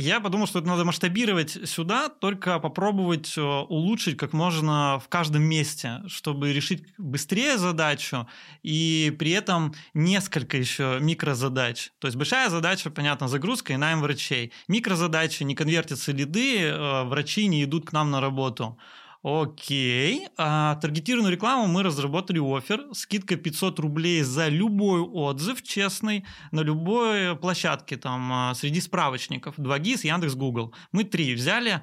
я 0.00 0.20
подумал, 0.20 0.46
что 0.46 0.58
это 0.58 0.68
надо 0.68 0.84
масштабировать 0.84 1.68
сюда, 1.68 2.08
только 2.08 2.58
попробовать 2.58 3.36
э, 3.36 3.42
улучшить 3.42 4.16
как 4.16 4.32
можно 4.32 4.98
в 5.04 5.08
каждом 5.08 5.42
месте, 5.42 6.02
чтобы 6.06 6.52
решить 6.52 6.84
быстрее 6.96 7.58
задачу 7.58 8.26
и 8.62 9.14
при 9.18 9.32
этом 9.32 9.74
несколько 9.92 10.56
еще 10.56 10.98
микрозадач. 11.00 11.92
То 11.98 12.08
есть 12.08 12.16
большая 12.16 12.48
задача, 12.48 12.90
понятно, 12.90 13.28
загрузка 13.28 13.74
и 13.74 13.76
найм 13.76 14.00
врачей. 14.00 14.52
Микрозадача, 14.68 15.44
не 15.44 15.54
конвертятся 15.54 16.12
лиды, 16.12 16.62
э, 16.62 17.04
врачи 17.04 17.46
не 17.46 17.64
идут 17.64 17.86
к 17.86 17.92
нам 17.92 18.10
на 18.10 18.20
работу. 18.20 18.78
Окей. 19.22 20.26
А, 20.36 20.74
таргетированную 20.76 21.32
рекламу 21.32 21.68
мы 21.68 21.84
разработали 21.84 22.40
офер. 22.40 22.86
Скидка 22.92 23.36
500 23.36 23.78
рублей 23.78 24.22
за 24.22 24.48
любой 24.48 25.00
отзыв 25.00 25.62
честный 25.62 26.24
на 26.50 26.60
любой 26.60 27.36
площадке, 27.36 27.96
там, 27.96 28.32
а, 28.32 28.54
среди 28.54 28.80
справочников. 28.80 29.58
2GIS, 29.58 30.00
Яндекс, 30.06 30.34
Google. 30.34 30.74
Мы 30.90 31.04
три 31.04 31.34
взяли. 31.34 31.82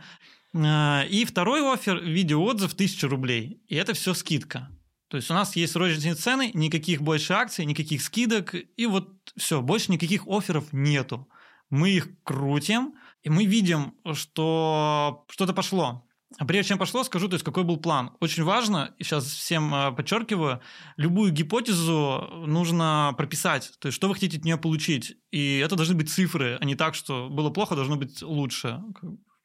А, 0.53 1.05
и 1.09 1.23
второй 1.23 1.61
офер– 1.73 1.99
видеоотзыв 2.03 2.73
1000 2.73 3.07
рублей. 3.07 3.61
И 3.69 3.75
это 3.75 3.93
все 3.93 4.13
скидка. 4.13 4.69
То 5.07 5.15
есть 5.15 5.31
у 5.31 5.33
нас 5.33 5.55
есть 5.55 5.75
розничные 5.77 6.15
цены, 6.15 6.51
никаких 6.53 7.01
больше 7.01 7.33
акций, 7.33 7.65
никаких 7.65 8.03
скидок, 8.03 8.53
и 8.53 8.85
вот 8.85 9.09
все, 9.37 9.61
больше 9.61 9.91
никаких 9.91 10.27
офферов 10.27 10.71
нету. 10.71 11.27
Мы 11.69 11.91
их 11.91 12.09
крутим, 12.23 12.93
и 13.23 13.29
мы 13.29 13.45
видим, 13.45 13.95
что 14.13 15.25
что-то 15.29 15.53
пошло. 15.53 16.05
А 16.37 16.45
прежде 16.45 16.69
чем 16.69 16.77
пошло, 16.77 17.03
скажу, 17.03 17.27
то 17.27 17.33
есть 17.33 17.43
какой 17.43 17.63
был 17.63 17.77
план. 17.77 18.11
Очень 18.19 18.43
важно, 18.43 18.93
и 18.99 19.03
сейчас 19.03 19.25
всем 19.25 19.73
э, 19.73 19.91
подчеркиваю, 19.91 20.61
любую 20.95 21.31
гипотезу 21.31 22.43
нужно 22.45 23.15
прописать. 23.17 23.71
То 23.79 23.87
есть 23.87 23.95
что 23.95 24.07
вы 24.07 24.13
хотите 24.13 24.37
от 24.37 24.45
нее 24.45 24.57
получить. 24.57 25.17
И 25.31 25.57
это 25.57 25.75
должны 25.75 25.95
быть 25.95 26.11
цифры, 26.11 26.57
а 26.61 26.65
не 26.65 26.75
так, 26.75 26.93
что 26.93 27.29
было 27.29 27.49
плохо, 27.49 27.75
должно 27.75 27.95
быть 27.95 28.21
лучше. 28.21 28.81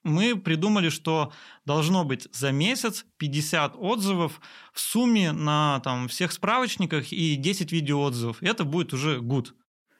Мы 0.02 0.36
придумали, 0.36 0.90
что 0.90 1.32
должно 1.64 2.04
быть 2.04 2.28
за 2.32 2.52
месяц 2.52 3.06
50 3.16 3.76
отзывов 3.76 4.42
в 4.74 4.80
сумме 4.80 5.32
на 5.32 5.80
там, 5.80 6.08
всех 6.08 6.32
справочниках 6.32 7.10
и 7.12 7.36
10 7.36 7.72
видеоотзывов. 7.72 8.42
И 8.42 8.46
это 8.46 8.64
будет 8.64 8.92
уже 8.92 9.20
good. 9.20 9.52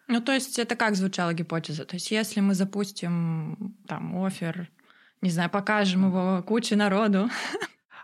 Ну, 0.06 0.20
то 0.20 0.32
есть 0.32 0.58
это 0.58 0.76
как 0.76 0.96
звучала 0.96 1.32
гипотеза? 1.32 1.86
То 1.86 1.96
есть 1.96 2.10
если 2.10 2.40
мы 2.40 2.54
запустим 2.54 3.78
там 3.88 4.22
офер 4.22 4.68
не 5.22 5.30
знаю, 5.30 5.50
покажем 5.50 6.06
его 6.06 6.42
куче 6.42 6.76
народу. 6.76 7.30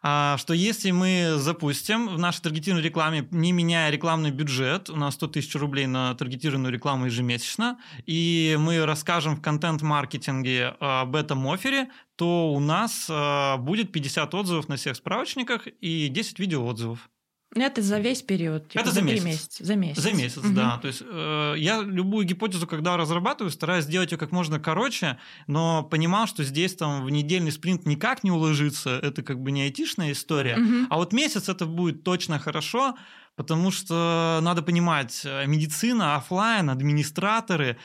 А, 0.02 0.38
что 0.38 0.54
если 0.54 0.92
мы 0.92 1.34
запустим 1.36 2.08
в 2.08 2.18
нашей 2.18 2.40
таргетированной 2.40 2.84
рекламе, 2.84 3.28
не 3.30 3.52
меняя 3.52 3.90
рекламный 3.90 4.30
бюджет, 4.30 4.88
у 4.88 4.96
нас 4.96 5.14
100 5.14 5.26
тысяч 5.28 5.54
рублей 5.56 5.86
на 5.86 6.14
таргетированную 6.14 6.72
рекламу 6.72 7.06
ежемесячно, 7.06 7.78
и 8.06 8.56
мы 8.58 8.84
расскажем 8.86 9.36
в 9.36 9.42
контент-маркетинге 9.42 10.74
об 10.80 11.16
этом 11.16 11.46
офере, 11.46 11.90
то 12.16 12.50
у 12.52 12.60
нас 12.60 13.08
а, 13.10 13.58
будет 13.58 13.92
50 13.92 14.34
отзывов 14.34 14.68
на 14.68 14.76
всех 14.76 14.96
справочниках 14.96 15.66
и 15.66 16.08
10 16.08 16.38
видеоотзывов. 16.38 17.10
Это 17.54 17.82
за 17.82 17.98
весь 17.98 18.22
период. 18.22 18.68
Типа, 18.68 18.82
это 18.82 18.90
за, 18.90 19.00
за 19.00 19.02
месяц. 19.02 19.24
месяца. 19.24 19.64
За 19.64 19.74
месяц. 19.74 20.02
За 20.02 20.12
месяц, 20.12 20.38
угу. 20.38 20.54
да. 20.54 20.78
То 20.78 20.86
есть 20.86 21.02
э, 21.04 21.54
я 21.58 21.82
любую 21.82 22.24
гипотезу, 22.24 22.66
когда 22.66 22.96
разрабатываю, 22.96 23.50
стараюсь 23.50 23.84
сделать 23.84 24.12
ее 24.12 24.18
как 24.18 24.30
можно 24.30 24.60
короче, 24.60 25.18
но 25.48 25.82
понимал, 25.82 26.28
что 26.28 26.44
здесь 26.44 26.76
там 26.76 27.04
в 27.04 27.10
недельный 27.10 27.50
спринт 27.50 27.86
никак 27.86 28.22
не 28.22 28.30
уложится. 28.30 29.00
Это 29.02 29.22
как 29.24 29.40
бы 29.40 29.50
не 29.50 29.62
айтишная 29.62 30.12
история. 30.12 30.58
Угу. 30.58 30.86
А 30.90 30.96
вот 30.96 31.12
месяц 31.12 31.48
это 31.48 31.66
будет 31.66 32.04
точно 32.04 32.38
хорошо, 32.38 32.96
потому 33.34 33.72
что 33.72 34.38
надо 34.42 34.62
понимать, 34.62 35.22
э, 35.24 35.46
медицина, 35.46 36.14
офлайн, 36.14 36.70
администраторы, 36.70 37.78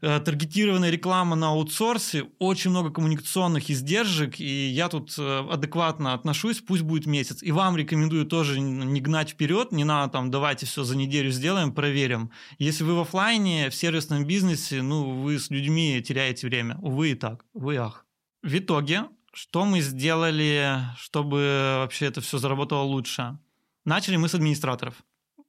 таргетированная 0.00 0.90
реклама 0.90 1.36
на 1.36 1.48
аутсорсе, 1.48 2.30
очень 2.38 2.70
много 2.70 2.90
коммуникационных 2.90 3.70
издержек, 3.70 4.40
и 4.40 4.68
я 4.68 4.88
тут 4.88 5.14
э, 5.18 5.46
адекватно 5.50 6.14
отношусь, 6.14 6.60
пусть 6.60 6.82
будет 6.82 7.06
месяц. 7.06 7.42
И 7.42 7.52
вам 7.52 7.76
рекомендую 7.76 8.24
тоже 8.24 8.60
не 8.60 9.00
гнать 9.00 9.30
вперед, 9.30 9.72
не 9.72 9.84
надо 9.84 10.12
там 10.12 10.30
давайте 10.30 10.64
все 10.64 10.84
за 10.84 10.96
неделю 10.96 11.30
сделаем, 11.30 11.72
проверим. 11.72 12.30
Если 12.58 12.82
вы 12.82 12.96
в 12.96 13.00
офлайне, 13.00 13.68
в 13.68 13.74
сервисном 13.74 14.24
бизнесе, 14.24 14.80
ну, 14.82 15.20
вы 15.20 15.38
с 15.38 15.50
людьми 15.50 16.02
теряете 16.02 16.46
время. 16.46 16.78
Увы 16.80 17.10
и 17.10 17.14
так, 17.14 17.44
увы 17.52 17.76
ах. 17.76 18.06
В 18.42 18.56
итоге, 18.56 19.04
что 19.34 19.66
мы 19.66 19.80
сделали, 19.80 20.78
чтобы 20.96 21.76
вообще 21.82 22.06
это 22.06 22.22
все 22.22 22.38
заработало 22.38 22.82
лучше? 22.82 23.38
Начали 23.84 24.16
мы 24.16 24.28
с 24.28 24.34
администраторов. 24.34 24.94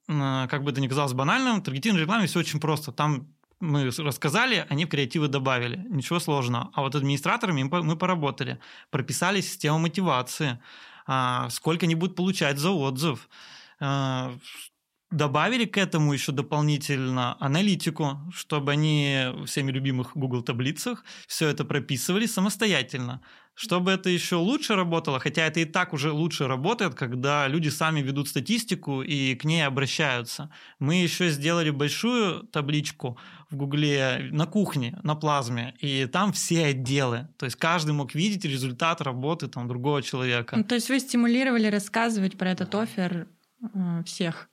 Как 0.06 0.62
бы 0.62 0.72
это 0.72 0.80
ни 0.80 0.88
казалось 0.88 1.14
банальным, 1.14 1.62
таргетированной 1.62 2.02
рекламе 2.02 2.26
все 2.26 2.40
очень 2.40 2.60
просто. 2.60 2.92
Там 2.92 3.28
мы 3.62 3.90
рассказали, 3.96 4.66
они 4.68 4.84
в 4.84 4.88
креативы 4.88 5.28
добавили. 5.28 5.86
Ничего 5.88 6.18
сложного. 6.18 6.70
А 6.74 6.82
вот 6.82 6.94
администраторами 6.96 7.62
мы 7.62 7.96
поработали. 7.96 8.58
Прописали 8.90 9.40
систему 9.40 9.78
мотивации. 9.78 10.58
А, 11.06 11.48
сколько 11.50 11.86
они 11.86 11.94
будут 11.94 12.16
получать 12.16 12.58
за 12.58 12.70
отзыв. 12.70 13.28
Добавили 15.12 15.66
к 15.66 15.76
этому 15.76 16.14
еще 16.14 16.32
дополнительно 16.32 17.36
аналитику, 17.38 18.18
чтобы 18.32 18.72
они 18.72 19.26
в 19.34 19.44
всеми 19.44 19.70
любимых 19.70 20.16
Google 20.16 20.42
таблицах 20.42 21.04
все 21.26 21.48
это 21.48 21.66
прописывали 21.66 22.24
самостоятельно. 22.24 23.20
Чтобы 23.54 23.90
это 23.90 24.08
еще 24.08 24.36
лучше 24.36 24.74
работало, 24.74 25.20
хотя 25.20 25.42
это 25.42 25.60
и 25.60 25.66
так 25.66 25.92
уже 25.92 26.10
лучше 26.10 26.46
работает, 26.46 26.94
когда 26.94 27.46
люди 27.46 27.68
сами 27.68 28.00
ведут 28.00 28.28
статистику 28.28 29.02
и 29.02 29.34
к 29.34 29.44
ней 29.44 29.66
обращаются. 29.66 30.50
Мы 30.78 31.02
еще 31.02 31.28
сделали 31.28 31.68
большую 31.68 32.44
табличку 32.44 33.18
в 33.50 33.56
Гугле 33.56 34.30
на 34.32 34.46
кухне, 34.46 34.98
на 35.02 35.14
плазме, 35.14 35.74
и 35.80 36.06
там 36.06 36.32
все 36.32 36.64
отделы. 36.64 37.28
То 37.36 37.44
есть 37.44 37.56
каждый 37.56 37.92
мог 37.92 38.14
видеть 38.14 38.46
результат 38.46 39.02
работы 39.02 39.48
там, 39.48 39.68
другого 39.68 40.00
человека. 40.00 40.56
Ну, 40.56 40.64
то 40.64 40.74
есть 40.74 40.88
вы 40.88 40.98
стимулировали 40.98 41.66
рассказывать 41.66 42.38
про 42.38 42.52
этот 42.52 42.74
офер 42.74 43.26
э, 43.74 44.02
всех? 44.06 44.48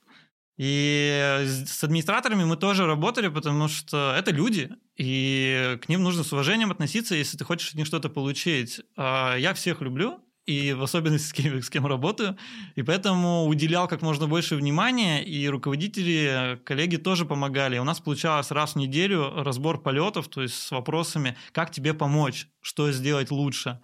И 0.62 1.46
с 1.46 1.82
администраторами 1.82 2.44
мы 2.44 2.54
тоже 2.54 2.84
работали, 2.84 3.28
потому 3.28 3.66
что 3.66 4.14
это 4.14 4.30
люди, 4.30 4.68
и 4.94 5.78
к 5.80 5.88
ним 5.88 6.02
нужно 6.02 6.22
с 6.22 6.34
уважением 6.34 6.70
относиться, 6.70 7.14
если 7.14 7.38
ты 7.38 7.46
хочешь 7.46 7.70
от 7.70 7.76
них 7.76 7.86
что-то 7.86 8.10
получить. 8.10 8.82
А 8.94 9.36
я 9.36 9.54
всех 9.54 9.80
люблю, 9.80 10.20
и 10.44 10.74
в 10.74 10.82
особенности 10.82 11.28
с 11.28 11.32
кем, 11.32 11.62
с 11.62 11.70
кем 11.70 11.86
работаю, 11.86 12.36
и 12.74 12.82
поэтому 12.82 13.46
уделял 13.46 13.88
как 13.88 14.02
можно 14.02 14.26
больше 14.26 14.54
внимания, 14.54 15.24
и 15.24 15.48
руководители, 15.48 16.60
коллеги 16.66 16.96
тоже 16.96 17.24
помогали. 17.24 17.78
У 17.78 17.84
нас 17.84 17.98
получалось 17.98 18.50
раз 18.50 18.74
в 18.74 18.76
неделю 18.76 19.42
разбор 19.42 19.80
полетов, 19.80 20.28
то 20.28 20.42
есть 20.42 20.56
с 20.56 20.70
вопросами, 20.72 21.38
как 21.52 21.70
тебе 21.70 21.94
помочь, 21.94 22.48
что 22.60 22.92
сделать 22.92 23.30
лучше. 23.30 23.80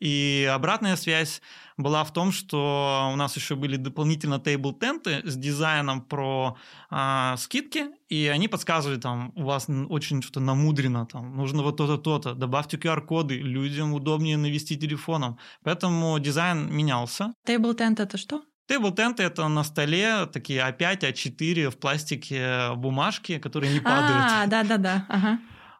И 0.00 0.48
обратная 0.52 0.96
связь 0.96 1.42
была 1.76 2.04
в 2.04 2.12
том, 2.12 2.32
что 2.32 3.10
у 3.12 3.16
нас 3.16 3.36
еще 3.36 3.54
были 3.54 3.76
дополнительно 3.76 4.38
тейбл-тенты 4.38 5.22
с 5.24 5.36
дизайном 5.36 6.02
про 6.02 6.56
а, 6.90 7.36
скидки, 7.36 7.86
и 8.08 8.26
они 8.26 8.48
подсказывали 8.48 8.98
там, 8.98 9.32
у 9.36 9.44
вас 9.44 9.66
очень 9.88 10.22
что-то 10.22 10.40
намудрено, 10.40 11.06
там, 11.06 11.36
нужно 11.36 11.62
вот 11.62 11.76
то-то, 11.76 11.98
то-то, 11.98 12.34
добавьте 12.34 12.76
QR-коды, 12.76 13.38
людям 13.38 13.92
удобнее 13.94 14.36
навести 14.36 14.76
телефоном. 14.76 15.38
Поэтому 15.62 16.18
дизайн 16.18 16.72
менялся. 16.72 17.32
Тейбл-тент 17.46 18.00
это 18.00 18.18
что? 18.18 18.42
Тейбл-тенты 18.68 19.22
это 19.22 19.48
на 19.48 19.64
столе 19.64 20.26
такие 20.26 20.60
А5, 20.60 21.00
А4 21.00 21.70
в 21.70 21.78
пластике 21.78 22.74
бумажки, 22.74 23.38
которые 23.38 23.72
не 23.72 23.80
падают. 23.80 24.30
А, 24.30 24.46
да-да-да, 24.46 25.06
ага. 25.08 25.38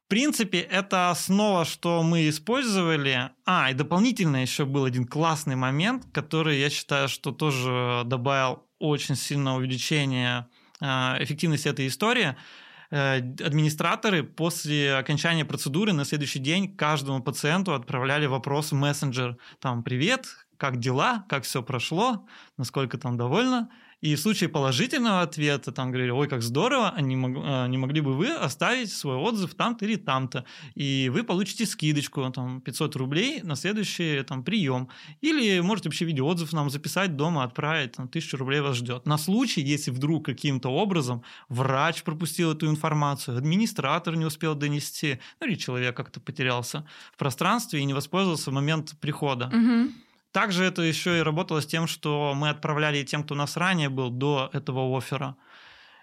В 0.09 0.11
принципе, 0.11 0.61
это 0.61 1.11
основа, 1.11 1.67
что 1.67 2.03
мы 2.03 2.31
использовали. 2.31 3.29
А, 3.45 3.71
и 3.71 3.75
дополнительно 3.75 4.41
еще 4.41 4.65
был 4.65 4.87
один 4.87 5.07
классный 5.07 5.55
момент, 5.55 6.07
который 6.15 6.59
я 6.59 6.71
считаю, 6.71 7.11
что 7.11 7.31
тоже 7.31 8.05
добавил 8.07 8.65
очень 8.79 9.17
сильное 9.17 9.53
увеличение 9.53 10.47
а, 10.81 11.19
эффективности 11.21 11.69
этой 11.69 11.89
истории. 11.89 12.37
Э, 12.91 13.17
администраторы 13.19 14.23
после 14.23 14.95
окончания 14.95 15.45
процедуры 15.45 15.93
на 15.93 16.07
следующий 16.07 16.39
день 16.39 16.75
каждому 16.75 17.23
пациенту 17.23 17.75
отправляли 17.75 18.25
вопрос 18.25 18.73
в 18.73 18.77
мессенджер. 18.77 19.37
Там, 19.61 19.83
привет, 19.83 20.27
как 20.59 20.79
дела, 20.79 21.25
как 21.29 21.45
все 21.45 21.63
прошло, 21.63 22.27
насколько 22.57 22.99
там 22.99 23.17
довольна. 23.17 23.71
И 24.01 24.15
в 24.15 24.21
случае 24.21 24.49
положительного 24.49 25.23
ответа, 25.23 25.73
там 25.73 25.91
говорили, 25.91 26.11
ой, 26.11 26.29
как 26.29 26.41
здорово, 26.41 26.91
они 26.91 27.17
мог, 27.17 27.33
а, 27.45 27.67
не 27.67 27.79
могли 27.79 28.01
бы 28.01 28.15
вы 28.15 28.31
оставить 28.33 28.93
свой 28.93 29.17
отзыв 29.17 29.55
там-то 29.55 29.85
или 29.85 29.97
там-то, 29.97 30.45
и 30.77 31.11
вы 31.13 31.25
получите 31.25 31.67
скидочку, 31.67 32.31
там, 32.31 32.61
500 32.61 32.95
рублей 32.95 33.41
на 33.43 33.57
следующий 33.57 34.23
там, 34.23 34.45
прием. 34.45 34.89
Или 35.21 35.59
можете 35.61 35.89
вообще 35.89 36.05
видеоотзыв 36.05 36.53
нам 36.53 36.71
записать 36.71 37.17
дома, 37.17 37.43
отправить, 37.43 37.93
там, 37.97 38.07
1000 38.07 38.37
рублей 38.37 38.61
вас 38.61 38.77
ждет. 38.77 39.05
На 39.05 39.19
случай, 39.19 39.63
если 39.63 39.91
вдруг 39.91 40.27
каким-то 40.27 40.69
образом 40.69 41.25
врач 41.49 42.05
пропустил 42.05 42.53
эту 42.53 42.69
информацию, 42.69 43.37
администратор 43.37 44.15
не 44.15 44.27
успел 44.27 44.55
донести, 44.55 45.19
ну 45.41 45.49
или 45.49 45.57
человек 45.57 45.97
как-то 45.97 46.21
потерялся 46.21 46.87
в 47.13 47.19
пространстве 47.19 47.81
и 47.81 47.85
не 47.85 47.95
воспользовался 47.95 48.51
в 48.51 48.55
момент 48.55 48.95
прихода. 49.01 49.47
Угу. 49.47 49.93
Также 50.33 50.65
это 50.65 50.83
еще 50.83 51.19
и 51.19 51.23
работало 51.23 51.61
с 51.61 51.67
тем, 51.67 51.87
что 51.87 52.35
мы 52.35 52.51
отправляли 52.51 53.03
тем, 53.03 53.25
кто 53.25 53.35
у 53.35 53.39
нас 53.39 53.57
ранее 53.57 53.89
был 53.89 54.11
до 54.11 54.51
этого 54.53 54.97
оффера. 54.97 55.37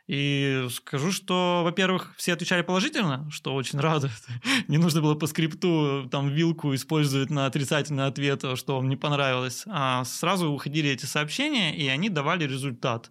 И 0.08 0.68
скажу, 0.70 1.12
что, 1.12 1.62
во-первых, 1.64 2.14
все 2.16 2.34
отвечали 2.34 2.62
положительно, 2.62 3.28
что 3.32 3.56
очень 3.56 3.80
радует. 3.80 4.14
Не 4.68 4.78
нужно 4.78 5.02
было 5.02 5.16
по 5.16 5.26
скрипту 5.26 6.08
там 6.12 6.30
вилку 6.30 6.76
использовать 6.76 7.32
на 7.32 7.48
отрицательный 7.48 8.06
ответ, 8.06 8.44
что 8.56 8.76
вам 8.76 8.88
не 8.88 8.98
понравилось. 8.98 9.64
А 9.68 10.04
сразу 10.06 10.52
уходили 10.52 10.92
эти 10.92 11.06
сообщения, 11.06 11.76
и 11.76 11.88
они 11.88 12.10
давали 12.10 12.44
результат. 12.46 13.10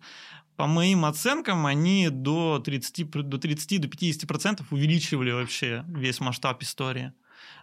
По 0.57 0.69
моим 0.69 1.05
оценкам, 1.05 1.67
они 1.67 2.11
до 2.11 2.61
30, 2.65 3.11
до 3.11 3.39
30, 3.39 3.81
до 3.81 3.89
50% 3.89 4.63
увеличивали 4.71 5.33
вообще 5.33 5.85
весь 5.89 6.21
масштаб 6.21 6.63
истории. 6.63 7.13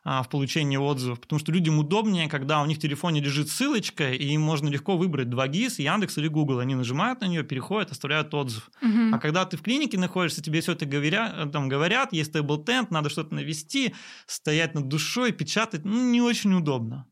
А, 0.03 0.23
в 0.23 0.29
получении 0.29 0.77
отзывов, 0.77 1.21
потому 1.21 1.37
что 1.37 1.51
людям 1.51 1.77
удобнее, 1.77 2.27
когда 2.27 2.63
у 2.63 2.65
них 2.65 2.77
в 2.77 2.81
телефоне 2.81 3.21
лежит 3.21 3.49
ссылочка, 3.49 4.11
и 4.11 4.29
им 4.29 4.41
можно 4.41 4.67
легко 4.67 4.97
выбрать 4.97 5.27
2GIS, 5.27 5.79
Яндекс 5.79 6.17
или 6.17 6.27
Google. 6.27 6.57
Они 6.57 6.73
нажимают 6.73 7.21
на 7.21 7.25
нее, 7.25 7.43
переходят, 7.43 7.91
оставляют 7.91 8.33
отзыв. 8.33 8.71
Угу. 8.81 9.13
А 9.13 9.19
когда 9.19 9.45
ты 9.45 9.57
в 9.57 9.61
клинике 9.61 9.99
находишься, 9.99 10.41
тебе 10.41 10.61
все 10.61 10.71
это 10.71 10.87
говорят, 10.87 11.51
там 11.51 11.69
говорят, 11.69 12.13
есть 12.13 12.33
table 12.33 12.61
tent, 12.61 12.89
надо 12.89 13.11
что-то 13.11 13.35
навести, 13.35 13.93
стоять 14.25 14.73
над 14.73 14.87
душой, 14.87 15.33
печатать, 15.33 15.85
ну, 15.85 16.09
не 16.09 16.19
очень 16.19 16.53
удобно. 16.55 17.05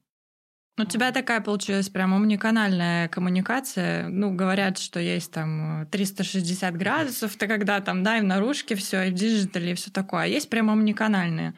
У 0.79 0.85
тебя 0.85 1.11
такая 1.11 1.41
получилась 1.41 1.89
прям 1.89 2.13
омниканальная 2.13 3.07
коммуникация. 3.09 4.07
Ну, 4.07 4.33
говорят, 4.33 4.79
что 4.79 4.99
есть 4.99 5.31
там 5.31 5.85
360 5.91 6.75
градусов, 6.75 7.35
ты 7.35 7.47
когда 7.47 7.81
там, 7.81 8.01
да, 8.01 8.17
и 8.17 8.21
в 8.21 8.23
наружке 8.23 8.73
все, 8.73 9.03
и 9.03 9.11
в 9.11 9.13
диджитале, 9.13 9.73
и 9.73 9.75
все 9.75 9.91
такое. 9.91 10.23
А 10.23 10.25
есть 10.25 10.49
прям 10.49 10.69
омниканальные. 10.69 11.53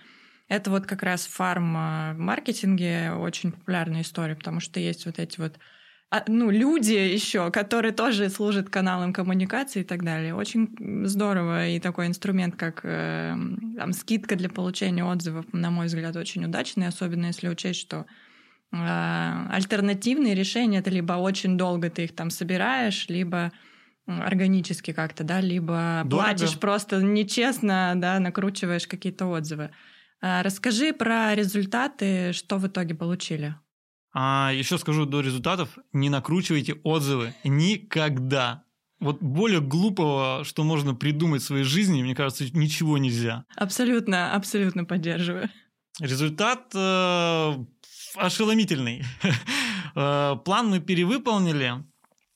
Это 0.51 0.69
вот 0.69 0.85
как 0.85 1.01
раз 1.01 1.27
фарм-маркетинге 1.27 3.13
очень 3.13 3.53
популярная 3.53 4.01
история, 4.01 4.35
потому 4.35 4.59
что 4.59 4.81
есть 4.81 5.05
вот 5.05 5.17
эти 5.17 5.39
вот 5.39 5.57
а, 6.09 6.25
ну, 6.27 6.49
люди 6.49 6.91
еще, 6.91 7.49
которые 7.51 7.93
тоже 7.93 8.27
служат 8.27 8.69
каналом 8.69 9.13
коммуникации 9.13 9.79
и 9.79 9.83
так 9.85 10.03
далее. 10.03 10.35
Очень 10.35 11.07
здорово, 11.07 11.69
и 11.69 11.79
такой 11.79 12.07
инструмент, 12.07 12.57
как 12.57 12.81
э, 12.83 13.33
там, 13.77 13.93
скидка 13.93 14.35
для 14.35 14.49
получения 14.49 15.05
отзывов, 15.05 15.45
на 15.53 15.71
мой 15.71 15.85
взгляд, 15.85 16.17
очень 16.17 16.43
удачный, 16.43 16.87
особенно 16.87 17.27
если 17.27 17.47
учесть, 17.47 17.79
что 17.79 18.05
э, 18.73 18.75
альтернативные 18.75 20.35
решения 20.35 20.79
это 20.79 20.89
либо 20.89 21.13
очень 21.13 21.57
долго 21.57 21.89
ты 21.89 22.03
их 22.03 22.13
там 22.13 22.29
собираешь, 22.29 23.07
либо 23.07 23.53
органически 24.05 24.91
как-то, 24.91 25.23
да, 25.23 25.39
либо 25.39 26.01
Дорого. 26.03 26.25
платишь 26.25 26.59
просто 26.59 27.01
нечестно, 27.01 27.93
да, 27.95 28.19
накручиваешь 28.19 28.85
какие-то 28.85 29.27
отзывы. 29.27 29.71
А, 30.21 30.43
расскажи 30.43 30.93
про 30.93 31.33
результаты, 31.35 32.31
что 32.33 32.57
в 32.57 32.67
итоге 32.67 32.93
получили. 32.93 33.55
А 34.13 34.51
еще 34.53 34.77
скажу 34.77 35.05
до 35.05 35.21
результатов, 35.21 35.77
не 35.93 36.09
накручивайте 36.09 36.75
отзывы 36.83 37.33
никогда. 37.43 38.65
Вот 38.99 39.19
более 39.19 39.61
глупого, 39.61 40.43
что 40.43 40.63
можно 40.63 40.93
придумать 40.93 41.41
в 41.41 41.45
своей 41.45 41.63
жизни, 41.63 42.03
мне 42.03 42.13
кажется, 42.13 42.45
ничего 42.55 42.99
нельзя. 42.99 43.45
Абсолютно, 43.55 44.33
абсолютно 44.35 44.85
поддерживаю. 44.85 45.49
Результат 45.99 46.71
э, 46.75 47.55
ошеломительный. 48.15 49.03
Э, 49.93 50.37
план 50.45 50.69
мы 50.69 50.79
перевыполнили. 50.79 51.83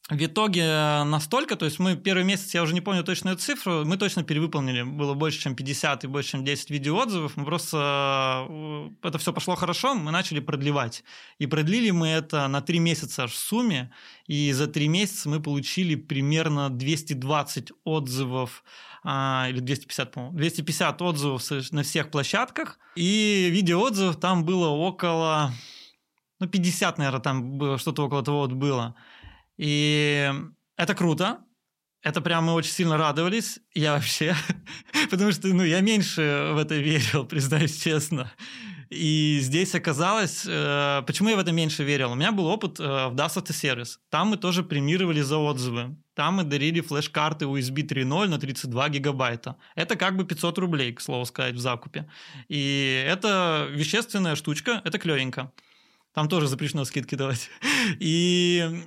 В 0.08 0.24
итоге 0.24 1.04
настолько, 1.04 1.56
то 1.56 1.66
есть 1.66 1.80
мы 1.80 1.96
первый 1.96 2.24
месяц, 2.24 2.54
я 2.54 2.62
уже 2.62 2.76
не 2.76 2.82
помню 2.82 3.04
точную 3.04 3.38
цифру, 3.38 3.86
мы 3.86 3.98
точно 3.98 4.24
перевыполнили, 4.24 4.84
было 4.84 5.16
больше, 5.16 5.40
чем 5.40 5.56
50 5.56 6.04
и 6.04 6.08
больше, 6.08 6.32
чем 6.32 6.46
10 6.46 6.70
видеоотзывов, 6.70 7.36
мы 7.36 7.44
просто, 7.44 8.46
э, 8.48 8.90
это 9.02 9.18
все 9.18 9.34
пошло 9.34 9.56
хорошо, 9.56 9.96
мы 9.96 10.12
начали 10.12 10.40
продлевать. 10.40 11.04
И 11.40 11.48
продлили 11.48 11.90
мы 11.90 12.10
это 12.10 12.48
на 12.48 12.62
3 12.62 12.78
месяца 12.78 13.24
аж 13.24 13.32
в 13.32 13.36
сумме, 13.36 13.92
и 14.28 14.52
за 14.52 14.68
3 14.68 14.88
месяца 14.88 15.28
мы 15.28 15.42
получили 15.42 15.96
примерно 15.96 16.70
220 16.70 17.72
отзывов, 17.84 18.64
а, 19.04 19.48
или 19.50 19.60
250, 19.60 20.12
по-моему, 20.12 20.38
250 20.38 21.02
отзывов 21.02 21.42
на 21.72 21.82
всех 21.82 22.12
площадках, 22.12 22.78
и 22.96 23.50
видеоотзывов 23.52 24.20
там 24.20 24.46
было 24.46 24.68
около, 24.68 25.52
ну, 26.40 26.48
50, 26.48 27.00
наверное, 27.00 27.22
там 27.22 27.58
было, 27.58 27.80
что-то 27.80 28.06
около 28.06 28.22
того 28.22 28.42
вот 28.42 28.52
было. 28.52 28.94
И 29.58 30.32
это 30.78 30.96
круто. 30.96 31.40
Это 32.02 32.22
прям 32.22 32.46
мы 32.46 32.54
очень 32.54 32.72
сильно 32.72 32.98
радовались. 32.98 33.60
Я 33.74 33.94
вообще, 33.94 34.36
потому 35.10 35.32
что 35.32 35.48
ну, 35.48 35.64
я 35.64 35.82
меньше 35.82 36.52
в 36.54 36.58
это 36.58 36.76
верил, 36.76 37.26
признаюсь 37.30 37.82
честно. 37.82 38.32
И 38.90 39.40
здесь 39.42 39.74
оказалось, 39.74 40.46
э, 40.48 41.02
почему 41.08 41.30
я 41.30 41.36
в 41.36 41.40
это 41.40 41.52
меньше 41.52 41.84
верил. 41.84 42.12
У 42.12 42.16
меня 42.16 42.32
был 42.32 42.46
опыт 42.46 42.80
э, 42.80 42.84
в 42.84 43.16
DAS 43.16 43.52
Сервис. 43.52 44.00
Там 44.10 44.28
мы 44.30 44.38
тоже 44.38 44.64
премировали 44.64 45.22
за 45.22 45.38
отзывы. 45.38 45.98
Там 46.14 46.36
мы 46.36 46.44
дарили 46.44 46.82
флеш-карты 46.82 47.46
USB 47.46 47.88
3.0 47.88 48.28
на 48.28 48.38
32 48.38 48.90
гигабайта. 48.90 49.56
Это 49.76 49.96
как 49.96 50.16
бы 50.16 50.26
500 50.26 50.60
рублей, 50.60 50.94
к 50.94 51.02
слову 51.02 51.26
сказать, 51.26 51.56
в 51.56 51.60
закупе. 51.60 52.08
И 52.48 53.04
это 53.08 53.68
вещественная 53.72 54.36
штучка, 54.36 54.82
это 54.86 55.00
клевенько. 55.00 55.52
Там 56.14 56.30
тоже 56.30 56.48
запрещено 56.48 56.86
скидки 56.86 57.16
давать. 57.16 57.50
И 58.00 58.84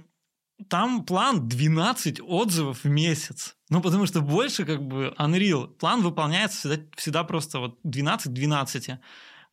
там 0.68 1.04
план 1.04 1.48
12 1.48 2.20
отзывов 2.20 2.84
в 2.84 2.88
месяц. 2.88 3.56
Ну, 3.70 3.80
потому 3.80 4.06
что 4.06 4.20
больше 4.20 4.64
как 4.64 4.82
бы 4.82 5.14
Unreal. 5.18 5.68
План 5.68 6.02
выполняется 6.02 6.58
всегда, 6.58 6.82
всегда 6.96 7.24
просто 7.24 7.60
вот 7.60 7.78
12-12. 7.84 8.98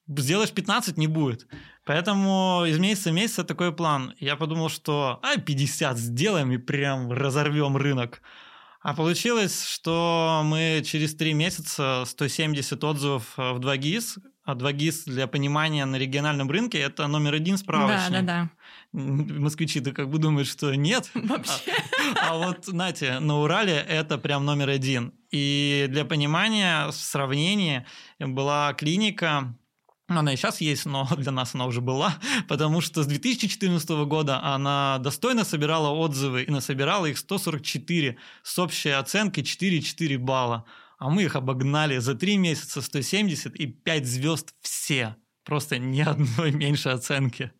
Сделаешь 0.07 0.51
15 0.51 0.97
не 0.97 1.07
будет. 1.07 1.47
Поэтому 1.85 2.63
из 2.67 2.79
месяца 2.79 3.11
в 3.11 3.13
месяц 3.13 3.45
такой 3.45 3.71
план. 3.71 4.13
Я 4.19 4.35
подумал, 4.35 4.69
что 4.69 5.19
а 5.21 5.37
50 5.37 5.97
сделаем 5.97 6.51
и 6.51 6.57
прям 6.57 7.11
разорвем 7.11 7.77
рынок. 7.77 8.21
А 8.81 8.93
получилось, 8.93 9.65
что 9.67 10.41
мы 10.45 10.83
через 10.85 11.15
3 11.15 11.33
месяца 11.33 12.03
170 12.05 12.83
отзывов 12.83 13.33
в 13.35 13.59
2GIS, 13.59 14.19
а 14.43 14.53
2GIS 14.53 15.03
для 15.07 15.27
понимания 15.27 15.85
на 15.85 15.95
региональном 15.95 16.51
рынке 16.51 16.79
это 16.79 17.07
номер 17.07 17.33
один 17.33 17.57
справочник. 17.57 18.11
Да, 18.11 18.21
да, 18.21 18.25
да 18.43 18.49
москвичи-то 18.95 19.91
как 19.91 20.09
бы 20.09 20.17
думают, 20.17 20.47
что 20.47 20.73
нет. 20.73 21.09
Вообще. 21.13 21.73
А, 22.21 22.31
а 22.31 22.37
вот, 22.37 22.65
знаете, 22.65 23.19
на 23.19 23.39
Урале 23.39 23.73
это 23.73 24.17
прям 24.17 24.45
номер 24.45 24.69
один. 24.69 25.13
И 25.31 25.87
для 25.89 26.05
понимания, 26.05 26.87
в 26.87 26.93
сравнении, 26.93 27.85
была 28.19 28.73
клиника, 28.73 29.55
она 30.07 30.33
и 30.33 30.35
сейчас 30.35 30.61
есть, 30.61 30.85
но 30.85 31.07
для 31.17 31.31
нас 31.31 31.55
она 31.55 31.65
уже 31.65 31.81
была, 31.81 32.15
потому 32.47 32.81
что 32.81 33.03
с 33.03 33.07
2014 33.07 33.89
года 34.05 34.41
она 34.41 34.99
достойно 34.99 35.43
собирала 35.43 35.89
отзывы 35.89 36.43
и 36.43 36.51
насобирала 36.51 37.07
их 37.07 37.17
144 37.17 38.17
с 38.43 38.59
общей 38.59 38.89
оценкой 38.89 39.43
4,4 39.43 40.17
балла. 40.17 40.65
А 40.97 41.09
мы 41.09 41.23
их 41.23 41.35
обогнали 41.35 41.97
за 41.97 42.15
3 42.15 42.37
месяца 42.37 42.81
170 42.81 43.55
и 43.55 43.67
5 43.67 44.05
звезд 44.05 44.53
все. 44.61 45.17
Просто 45.43 45.77
ни 45.77 46.01
одной 46.01 46.51
меньше 46.51 46.89
оценки. 46.89 47.51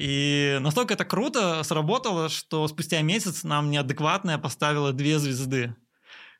И 0.00 0.56
настолько 0.62 0.94
это 0.94 1.04
круто 1.04 1.62
сработало, 1.62 2.30
что 2.30 2.66
спустя 2.68 3.02
месяц 3.02 3.44
нам 3.44 3.70
неадекватная 3.70 4.38
поставила 4.38 4.94
две 4.94 5.18
звезды. 5.18 5.76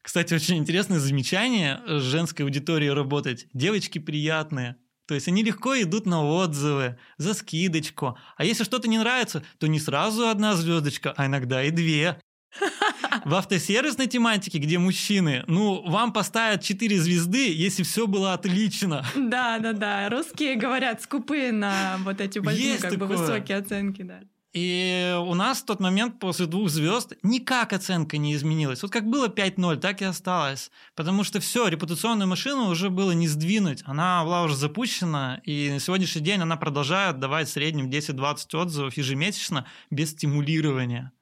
Кстати, 0.00 0.32
очень 0.32 0.56
интересное 0.56 0.98
замечание 0.98 1.82
с 1.86 2.00
женской 2.00 2.46
аудиторией 2.46 2.94
работать. 2.94 3.48
Девочки 3.52 3.98
приятные. 3.98 4.76
То 5.06 5.14
есть 5.14 5.28
они 5.28 5.42
легко 5.42 5.74
идут 5.74 6.06
на 6.06 6.24
отзывы, 6.24 6.96
за 7.18 7.34
скидочку. 7.34 8.16
А 8.38 8.44
если 8.46 8.64
что-то 8.64 8.88
не 8.88 8.96
нравится, 8.96 9.42
то 9.58 9.66
не 9.66 9.78
сразу 9.78 10.28
одна 10.28 10.54
звездочка, 10.54 11.12
а 11.14 11.26
иногда 11.26 11.62
и 11.62 11.70
две. 11.70 12.18
В 13.24 13.34
автосервисной 13.34 14.06
тематике, 14.06 14.58
где 14.58 14.78
мужчины, 14.78 15.44
ну, 15.46 15.82
вам 15.88 16.12
поставят 16.12 16.62
4 16.62 16.98
звезды, 16.98 17.52
если 17.52 17.82
все 17.82 18.06
было 18.06 18.34
отлично. 18.34 19.04
Да, 19.30 19.58
да, 19.58 19.72
да. 19.72 20.08
Русские 20.08 20.56
говорят 20.56 21.02
скупые 21.02 21.52
на 21.52 21.98
вот 22.04 22.20
эти 22.20 22.38
большие, 22.38 22.78
как 22.78 22.92
такое. 22.92 22.98
бы 22.98 23.16
высокие 23.16 23.58
оценки, 23.58 24.02
да. 24.02 24.20
И 24.52 25.16
у 25.26 25.34
нас 25.34 25.60
в 25.60 25.64
тот 25.64 25.78
момент 25.78 26.18
после 26.18 26.46
двух 26.46 26.70
звезд 26.70 27.12
никак 27.22 27.72
оценка 27.72 28.18
не 28.18 28.34
изменилась. 28.34 28.82
Вот 28.82 28.90
как 28.90 29.08
было 29.08 29.28
5-0, 29.28 29.76
так 29.76 30.02
и 30.02 30.04
осталось. 30.04 30.72
Потому 30.96 31.22
что 31.22 31.38
все, 31.38 31.68
репутационную 31.68 32.26
машину 32.26 32.68
уже 32.68 32.90
было 32.90 33.12
не 33.12 33.28
сдвинуть. 33.28 33.82
Она 33.86 34.24
была 34.24 34.42
уже 34.42 34.56
запущена, 34.56 35.40
и 35.44 35.70
на 35.70 35.78
сегодняшний 35.78 36.22
день 36.22 36.40
она 36.40 36.56
продолжает 36.56 37.20
давать 37.20 37.48
в 37.48 37.52
среднем 37.52 37.88
10-20 37.88 38.56
отзывов 38.56 38.96
ежемесячно 38.96 39.66
без 39.90 40.10
стимулирования. 40.10 41.12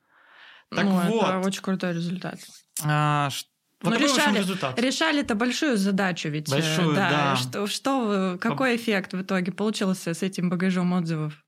Так 0.70 0.84
ну, 0.84 0.90
вот. 0.90 1.28
Это 1.28 1.38
очень 1.38 1.62
крутой 1.62 1.94
результат. 1.94 2.38
А, 2.84 3.30
вот 3.80 3.90
Но 3.90 3.96
решали, 3.96 4.44
решали-то 4.80 5.34
большую 5.34 5.76
задачу 5.76 6.28
ведь. 6.28 6.48
Э, 6.48 6.52
большую, 6.52 6.94
да. 6.94 7.10
да. 7.10 7.36
Что, 7.36 7.66
что, 7.66 8.36
какой 8.40 8.76
эффект 8.76 9.12
в 9.12 9.22
итоге 9.22 9.52
получился 9.52 10.14
с 10.14 10.22
этим 10.22 10.50
багажом 10.50 10.92
отзывов? 10.92 11.44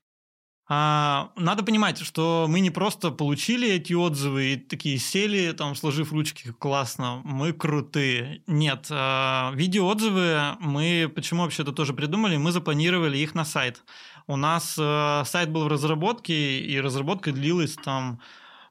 А, 0.73 1.31
надо 1.35 1.63
понимать, 1.63 1.99
что 1.99 2.45
мы 2.47 2.61
не 2.61 2.69
просто 2.69 3.11
получили 3.11 3.69
эти 3.69 3.91
отзывы 3.91 4.53
и 4.53 4.55
такие 4.55 4.97
сели, 4.99 5.51
там, 5.51 5.75
сложив 5.75 6.13
ручки, 6.13 6.53
классно, 6.57 7.21
мы 7.25 7.51
крутые. 7.51 8.41
Нет, 8.47 8.87
а, 8.89 9.51
видеоотзывы 9.53 10.55
мы, 10.61 11.11
почему 11.13 11.41
вообще 11.41 11.63
это 11.63 11.73
тоже 11.73 11.93
придумали, 11.93 12.37
мы 12.37 12.53
запланировали 12.53 13.17
их 13.17 13.35
на 13.35 13.43
сайт. 13.43 13.83
У 14.27 14.37
нас 14.37 14.77
а, 14.79 15.25
сайт 15.25 15.49
был 15.49 15.65
в 15.65 15.67
разработке, 15.67 16.61
и 16.61 16.79
разработка 16.79 17.33
длилась 17.33 17.75
там 17.75 18.21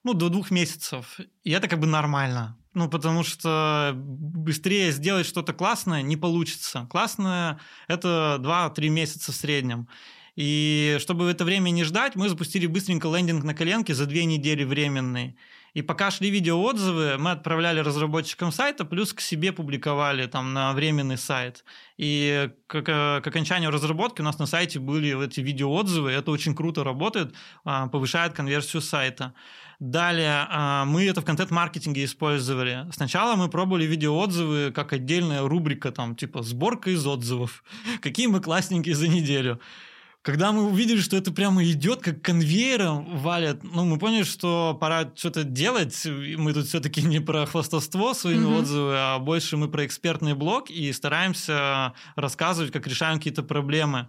ну, 0.05 0.15
до 0.15 0.29
двух 0.29 0.51
месяцев. 0.51 1.19
И 1.45 1.51
это 1.51 1.69
как 1.69 1.81
бы 1.81 1.87
нормально. 1.87 2.57
Ну, 2.73 2.89
потому 2.89 3.25
что 3.25 3.93
быстрее 3.95 4.93
сделать 4.93 5.27
что-то 5.27 5.53
классное 5.53 6.03
не 6.03 6.17
получится. 6.17 6.87
Классное– 6.91 7.59
это 7.89 8.39
2-3 8.41 8.89
месяца 8.89 9.33
в 9.33 9.35
среднем. 9.35 9.89
И 10.37 10.97
чтобы 11.01 11.25
в 11.25 11.29
это 11.29 11.45
время 11.45 11.71
не 11.71 11.83
ждать, 11.85 12.15
мы 12.15 12.29
запустили 12.29 12.67
быстренько 12.67 13.09
лендинг 13.09 13.43
на 13.45 13.55
коленке 13.55 13.95
за 13.95 14.07
две 14.07 14.25
недели 14.25 14.63
временный. 14.63 15.37
И 15.75 15.83
пока 15.83 16.11
шли 16.11 16.31
видеоотзывы, 16.31 17.17
мы 17.19 17.33
отправляли 17.33 17.81
разработчикам 17.81 18.53
сайта, 18.53 18.85
плюс 18.85 19.13
к 19.13 19.21
себе 19.21 19.53
публиковали 19.53 20.27
там 20.27 20.53
на 20.53 20.73
временный 20.73 21.19
сайт. 21.19 21.65
И 21.97 22.51
к, 22.67 22.83
к 22.83 23.23
окончанию 23.25 23.71
разработки 23.71 24.21
у 24.21 24.25
нас 24.25 24.39
на 24.39 24.47
сайте 24.47 24.79
были 24.79 25.25
эти 25.25 25.41
видеоотзывы. 25.41 26.11
Это 26.11 26.31
очень 26.31 26.55
круто 26.55 26.85
работает, 26.85 27.35
а, 27.65 27.89
повышает 27.89 28.33
конверсию 28.33 28.83
сайта. 28.83 29.35
Далее 29.79 30.47
а, 30.51 30.85
мы 30.85 31.07
это 31.07 31.23
в 31.23 31.25
контент-маркетинге 31.25 32.05
использовали. 32.05 32.87
Сначала 32.93 33.37
мы 33.37 33.49
пробовали 33.49 33.85
видеоотзывы 33.85 34.73
как 34.73 34.93
отдельная 34.93 35.43
рубрика, 35.43 35.91
там, 35.91 36.17
типа 36.17 36.43
сборка 36.43 36.91
из 36.91 37.07
отзывов. 37.07 37.65
Какие 38.03 38.27
мы 38.27 38.41
классненькие 38.41 38.95
за 38.95 39.09
неделю. 39.09 39.61
Когда 40.23 40.53
мы 40.53 40.65
увидели, 40.65 41.01
что 41.01 41.17
это 41.17 41.33
прямо 41.33 41.65
идет, 41.65 42.03
как 42.03 42.21
конвейером 42.21 43.17
валят, 43.19 43.63
ну, 43.63 43.87
мы 43.87 43.99
поняли, 43.99 44.25
что 44.25 44.77
пора 44.79 45.11
что-то 45.17 45.45
делать. 45.45 46.05
Мы 46.05 46.53
тут 46.53 46.67
все-таки 46.67 47.01
не 47.01 47.21
про 47.21 47.47
хвастовство 47.47 48.13
своими 48.13 48.45
mm-hmm. 48.45 48.59
отзывами, 48.59 48.97
а 48.99 49.19
больше 49.19 49.57
мы 49.57 49.69
про 49.69 49.87
экспертный 49.87 50.35
блог 50.35 50.69
и 50.69 50.93
стараемся 50.93 51.95
рассказывать, 52.17 52.71
как 52.71 52.87
решаем 52.87 53.17
какие-то 53.17 53.43
проблемы. 53.43 54.09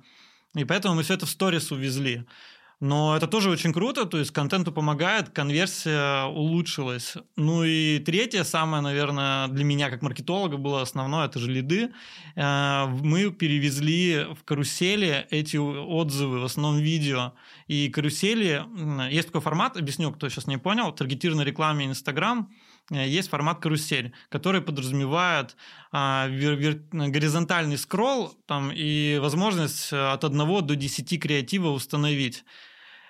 И 0.53 0.65
поэтому 0.65 0.95
мы 0.95 1.03
все 1.03 1.13
это 1.13 1.25
в 1.25 1.29
сторис 1.29 1.71
увезли. 1.71 2.25
Но 2.81 3.15
это 3.15 3.27
тоже 3.27 3.51
очень 3.51 3.73
круто, 3.73 4.05
то 4.05 4.17
есть 4.17 4.31
контенту 4.31 4.71
помогает, 4.71 5.29
конверсия 5.29 6.25
улучшилась. 6.25 7.13
Ну 7.35 7.63
и 7.63 7.99
третье, 7.99 8.43
самое, 8.43 8.81
наверное, 8.81 9.47
для 9.49 9.63
меня 9.63 9.91
как 9.91 10.01
маркетолога 10.01 10.57
было 10.57 10.81
основное, 10.81 11.27
это 11.27 11.37
же 11.37 11.51
лиды. 11.51 11.91
Э, 12.35 12.87
мы 12.87 13.29
перевезли 13.29 14.25
в 14.33 14.43
карусели 14.45 15.27
эти 15.29 15.57
отзывы, 15.57 16.39
в 16.39 16.45
основном 16.45 16.81
видео. 16.81 17.33
И 17.67 17.87
карусели, 17.89 18.65
есть 19.11 19.27
такой 19.27 19.41
формат, 19.41 19.77
объясню, 19.77 20.11
кто 20.11 20.27
сейчас 20.27 20.47
не 20.47 20.57
понял, 20.57 20.91
таргетированной 20.91 21.45
рекламе 21.45 21.85
Инстаграм, 21.85 22.51
э, 22.89 23.07
есть 23.07 23.29
формат 23.29 23.59
карусель, 23.59 24.11
который 24.29 24.61
подразумевает 24.61 25.55
а, 25.91 26.25
вер, 26.27 26.55
вер, 26.55 26.81
горизонтальный 26.91 27.77
скролл 27.77 28.33
там, 28.47 28.71
и 28.73 29.19
возможность 29.21 29.93
от 29.93 30.23
1 30.23 30.65
до 30.65 30.75
10 30.75 31.21
креатива 31.21 31.67
установить 31.67 32.43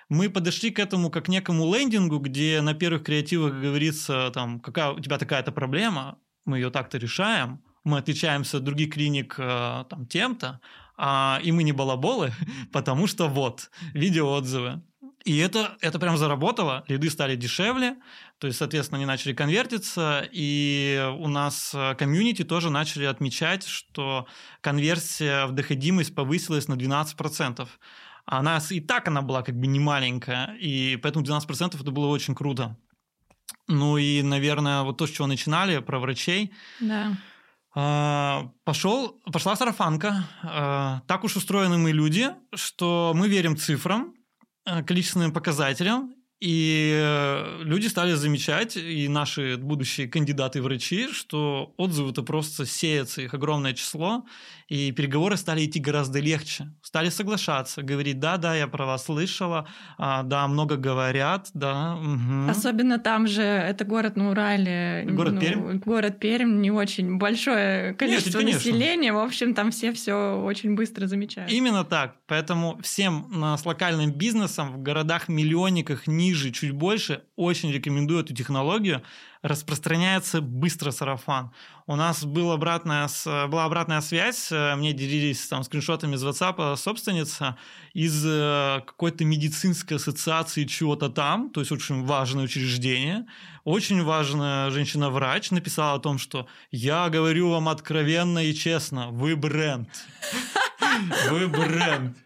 мы 0.08 0.30
подошли 0.30 0.70
к 0.70 0.78
этому 0.78 1.10
как 1.10 1.28
некому 1.28 1.72
лендингу, 1.74 2.18
где 2.18 2.60
на 2.60 2.74
первых 2.74 3.04
креативах 3.04 3.54
говорится, 3.54 4.30
там, 4.34 4.60
какая 4.60 4.90
у 4.90 5.00
тебя 5.00 5.18
такая-то 5.18 5.52
проблема, 5.52 6.18
мы 6.44 6.58
ее 6.58 6.70
так-то 6.70 6.98
решаем, 6.98 7.62
мы 7.84 7.98
отличаемся 7.98 8.58
от 8.58 8.64
других 8.64 8.94
клиник 8.94 9.34
э, 9.38 9.84
там, 9.88 10.06
тем-то, 10.06 10.60
а, 10.96 11.40
и 11.42 11.52
мы 11.52 11.62
не 11.62 11.72
балаболы, 11.72 12.32
потому 12.72 13.06
что 13.06 13.28
вот, 13.28 13.70
видеоотзывы. 13.94 14.82
И 15.24 15.38
это, 15.38 15.76
это 15.80 16.00
прям 16.00 16.16
заработало, 16.16 16.84
лиды 16.88 17.08
стали 17.08 17.36
дешевле, 17.36 17.96
то 18.38 18.48
есть, 18.48 18.58
соответственно, 18.58 18.98
они 18.98 19.06
начали 19.06 19.32
конвертиться, 19.32 20.28
и 20.32 21.12
у 21.18 21.28
нас 21.28 21.72
э, 21.74 21.94
комьюнити 21.94 22.42
тоже 22.42 22.70
начали 22.70 23.04
отмечать, 23.04 23.64
что 23.64 24.26
конверсия 24.60 25.46
в 25.46 25.52
доходимость 25.52 26.14
повысилась 26.14 26.66
на 26.66 26.74
12%. 26.74 27.68
А 28.24 28.38
она 28.38 28.60
и 28.70 28.80
так 28.80 29.08
она 29.08 29.22
была 29.22 29.42
как 29.42 29.58
бы 29.58 29.66
не 29.66 29.80
маленькая, 29.80 30.54
и 30.60 30.96
поэтому 30.96 31.24
12% 31.24 31.80
это 31.80 31.90
было 31.90 32.06
очень 32.06 32.34
круто. 32.34 32.76
Ну 33.68 33.96
и, 33.96 34.22
наверное, 34.22 34.82
вот 34.82 34.98
то, 34.98 35.06
с 35.06 35.10
чего 35.10 35.26
начинали, 35.26 35.78
про 35.78 35.98
врачей. 35.98 36.52
Да. 36.80 37.16
А, 37.74 38.50
пошел, 38.64 39.20
пошла 39.32 39.56
сарафанка. 39.56 40.28
А, 40.42 41.02
так 41.06 41.24
уж 41.24 41.36
устроены 41.36 41.78
мы 41.78 41.92
люди, 41.92 42.30
что 42.54 43.12
мы 43.14 43.28
верим 43.28 43.56
цифрам, 43.56 44.14
э, 44.66 44.82
количественным 44.82 45.32
показателям, 45.32 46.14
и 46.42 46.92
э, 46.92 47.62
люди 47.62 47.86
стали 47.86 48.14
замечать, 48.14 48.76
и 48.76 49.06
наши 49.06 49.56
будущие 49.56 50.08
кандидаты-врачи, 50.08 51.08
что 51.12 51.72
отзывы-то 51.76 52.24
просто 52.24 52.66
сеются, 52.66 53.22
их 53.22 53.32
огромное 53.32 53.74
число, 53.74 54.26
и 54.72 54.90
переговоры 54.90 55.36
стали 55.36 55.66
идти 55.66 55.80
гораздо 55.80 56.18
легче. 56.18 56.72
Стали 56.80 57.10
соглашаться, 57.10 57.82
говорить, 57.82 58.18
да, 58.18 58.38
да, 58.38 58.56
я 58.56 58.66
про 58.66 58.86
вас 58.86 59.04
слышала, 59.04 59.68
а, 59.98 60.22
да, 60.22 60.48
много 60.48 60.76
говорят, 60.76 61.50
да. 61.52 61.96
Угу. 61.96 62.50
Особенно 62.50 62.98
там 62.98 63.26
же, 63.26 63.42
это 63.42 63.84
город 63.84 64.16
на 64.16 64.30
Урале. 64.30 65.04
Город 65.10 65.34
ну, 65.34 65.40
Пермь? 65.40 65.78
Город 65.80 66.18
Пермь, 66.20 66.62
не 66.62 66.70
очень 66.70 67.18
большое 67.18 67.92
количество 67.92 68.40
Нет, 68.40 68.54
населения, 68.54 69.12
в 69.12 69.18
общем, 69.18 69.52
там 69.52 69.72
все 69.72 69.92
все 69.92 70.40
очень 70.42 70.74
быстро 70.74 71.06
замечают. 71.06 71.52
Именно 71.52 71.84
так, 71.84 72.16
поэтому 72.26 72.80
всем 72.82 73.30
с 73.58 73.66
локальным 73.66 74.10
бизнесом 74.10 74.72
в 74.72 74.82
городах-миллионниках 74.82 76.06
ниже, 76.06 76.50
чуть 76.50 76.72
больше, 76.72 77.24
очень 77.36 77.70
рекомендую 77.70 78.20
эту 78.20 78.34
технологию, 78.34 79.02
распространяется 79.42 80.40
быстро 80.40 80.92
сарафан. 80.92 81.50
У 81.86 81.96
нас 81.96 82.24
был 82.24 82.52
обратная, 82.52 83.08
была 83.48 83.64
обратная 83.64 84.00
связь, 84.00 84.52
э, 84.52 84.76
мне 84.76 84.92
делились 84.92 85.46
там 85.48 85.64
скриншотами 85.64 86.14
из 86.14 86.24
WhatsApp 86.24 86.76
собственница 86.76 87.56
из 87.92 88.24
э, 88.24 88.82
какой-то 88.86 89.24
медицинской 89.24 89.96
ассоциации 89.96 90.64
чего-то 90.64 91.08
там, 91.08 91.50
то 91.50 91.60
есть 91.60 91.72
очень 91.72 92.04
важное 92.04 92.44
учреждение, 92.44 93.26
очень 93.64 94.02
важная 94.04 94.70
женщина-врач 94.70 95.50
написала 95.50 95.94
о 95.94 96.00
том, 96.00 96.18
что 96.18 96.46
я 96.70 97.08
говорю 97.08 97.50
вам 97.50 97.68
откровенно 97.68 98.38
и 98.38 98.54
честно, 98.54 99.08
вы 99.10 99.34
бренд. 99.36 99.88
Вы 101.30 101.48
бренд. 101.48 102.16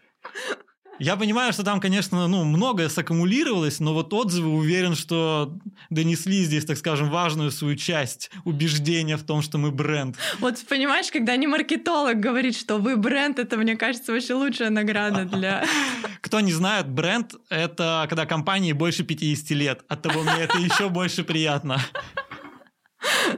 Я 0.99 1.15
понимаю, 1.15 1.53
что 1.53 1.63
там, 1.63 1.79
конечно, 1.79 2.27
ну, 2.27 2.43
многое 2.43 2.89
саккумулировалось, 2.89 3.79
но 3.79 3.93
вот 3.93 4.13
отзывы 4.13 4.49
уверен, 4.49 4.95
что 4.95 5.55
донесли 5.89 6.43
здесь, 6.43 6.65
так 6.65 6.77
скажем, 6.77 7.09
важную 7.09 7.51
свою 7.51 7.75
часть 7.75 8.31
убеждения 8.45 9.17
в 9.17 9.23
том, 9.23 9.41
что 9.41 9.57
мы 9.57 9.71
бренд. 9.71 10.17
Вот 10.39 10.57
понимаешь, 10.67 11.11
когда 11.11 11.35
не 11.35 11.45
маркетолог 11.45 12.19
говорит, 12.19 12.55
что 12.55 12.77
вы 12.77 12.97
бренд, 12.97 13.37
это, 13.37 13.57
мне 13.57 13.75
кажется, 13.75 14.11
вообще 14.11 14.33
лучшая 14.33 14.69
награда 14.69 15.25
для... 15.25 15.65
Кто 16.21 16.39
не 16.39 16.51
знает, 16.51 16.89
бренд— 16.89 17.35
это 17.49 18.05
когда 18.09 18.25
компании 18.25 18.71
больше 18.71 19.03
50 19.03 19.49
лет. 19.51 19.83
От 19.87 20.01
того 20.01 20.23
мне 20.23 20.43
это 20.43 20.57
еще 20.57 20.89
больше 20.89 21.23
приятно. 21.23 21.79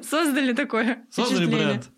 Создали 0.09 0.53
такое 0.53 1.05
Создали 1.11 1.45
бренд. 1.45 1.89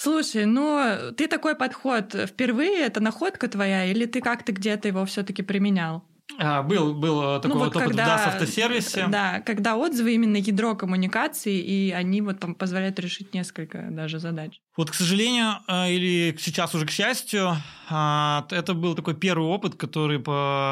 Слушай, 0.00 0.44
ну 0.46 1.12
ты 1.16 1.26
такой 1.26 1.56
подход 1.56 2.14
впервые, 2.14 2.86
это 2.86 3.00
находка 3.00 3.48
твоя, 3.48 3.84
или 3.84 4.06
ты 4.06 4.20
как-то 4.20 4.52
где-то 4.52 4.86
его 4.86 5.04
все-таки 5.04 5.42
применял? 5.42 6.04
А, 6.38 6.62
был, 6.62 6.94
был 6.94 7.36
э, 7.36 7.40
такой 7.40 7.48
ну, 7.48 7.58
вот, 7.58 7.74
вот 7.74 7.82
опыт 7.82 7.88
когда, 7.88 8.04
в 8.04 8.20
DAS 8.20 8.28
автосервисе. 8.28 9.06
Да, 9.08 9.40
когда 9.40 9.76
отзывы 9.76 10.14
именно 10.14 10.36
ядро 10.36 10.76
коммуникации, 10.76 11.58
и 11.58 11.90
они 11.90 12.22
вот 12.22 12.38
там 12.38 12.54
позволяют 12.54 13.00
решить 13.00 13.34
несколько 13.34 13.88
даже 13.90 14.20
задач. 14.20 14.60
Вот, 14.76 14.88
к 14.88 14.94
сожалению, 14.94 15.54
э, 15.66 15.90
или 15.90 16.36
сейчас 16.38 16.76
уже 16.76 16.86
к 16.86 16.90
счастью, 16.90 17.56
а, 17.90 18.46
это 18.50 18.74
был 18.74 18.94
такой 18.94 19.16
первый 19.16 19.48
опыт, 19.48 19.74
который 19.74 20.18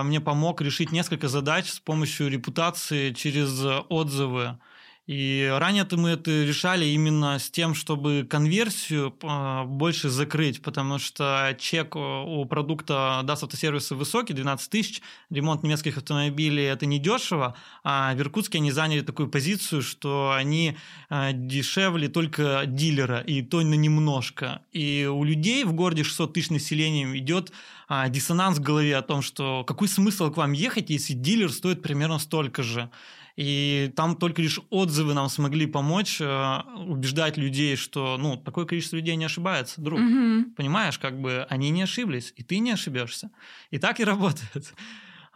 мне 0.04 0.20
помог 0.20 0.60
решить 0.60 0.92
несколько 0.92 1.26
задач 1.26 1.68
с 1.68 1.80
помощью 1.80 2.28
репутации 2.28 3.12
через 3.12 3.60
отзывы. 3.88 4.58
И 5.06 5.48
ранее-то 5.56 5.96
мы 5.96 6.10
это 6.10 6.42
решали 6.42 6.84
именно 6.86 7.38
с 7.38 7.48
тем, 7.48 7.74
чтобы 7.76 8.26
конверсию 8.28 9.14
а, 9.22 9.64
больше 9.64 10.08
закрыть, 10.08 10.60
потому 10.62 10.98
что 10.98 11.56
чек 11.60 11.94
у 11.94 12.44
продукта 12.44 13.20
DAS 13.22 13.44
автосервиса 13.44 13.94
высокий, 13.94 14.32
12 14.32 14.68
тысяч, 14.68 15.02
ремонт 15.30 15.62
немецких 15.62 15.96
автомобилей– 15.96 16.64
это 16.64 16.86
недешево, 16.86 17.54
а 17.84 18.14
в 18.14 18.20
Иркутске 18.20 18.58
они 18.58 18.72
заняли 18.72 19.02
такую 19.02 19.28
позицию, 19.28 19.82
что 19.82 20.32
они 20.36 20.76
а, 21.08 21.32
дешевле 21.32 22.08
только 22.08 22.64
дилера, 22.66 23.20
и 23.20 23.42
то 23.42 23.60
на 23.60 23.74
немножко. 23.74 24.62
И 24.72 25.08
у 25.08 25.22
людей 25.22 25.62
в 25.62 25.72
городе 25.72 26.02
600 26.02 26.32
тысяч 26.32 26.50
населения 26.50 27.16
идет 27.16 27.52
а, 27.86 28.08
диссонанс 28.08 28.58
в 28.58 28.62
голове 28.62 28.96
о 28.96 29.02
том, 29.02 29.22
что 29.22 29.62
какой 29.62 29.86
смысл 29.86 30.32
к 30.32 30.36
вам 30.36 30.50
ехать, 30.50 30.90
если 30.90 31.12
дилер 31.12 31.52
стоит 31.52 31.80
примерно 31.80 32.18
столько 32.18 32.64
же. 32.64 32.90
И 33.36 33.92
там 33.94 34.16
только 34.16 34.40
лишь 34.40 34.60
отзывы 34.70 35.12
нам 35.12 35.28
смогли 35.28 35.66
помочь 35.66 36.20
э, 36.20 36.60
убеждать 36.86 37.36
людей, 37.36 37.76
что 37.76 38.16
ну, 38.18 38.38
такое 38.38 38.64
количество 38.64 38.96
людей 38.96 39.14
не 39.16 39.26
ошибается, 39.26 39.80
друг. 39.82 40.00
Угу. 40.00 40.54
Понимаешь, 40.56 40.98
как 40.98 41.20
бы 41.20 41.46
они 41.50 41.68
не 41.68 41.82
ошиблись, 41.82 42.32
и 42.36 42.42
ты 42.42 42.58
не 42.60 42.70
ошибешься. 42.70 43.30
И 43.70 43.78
так 43.78 44.00
и 44.00 44.04
работает. 44.04 44.74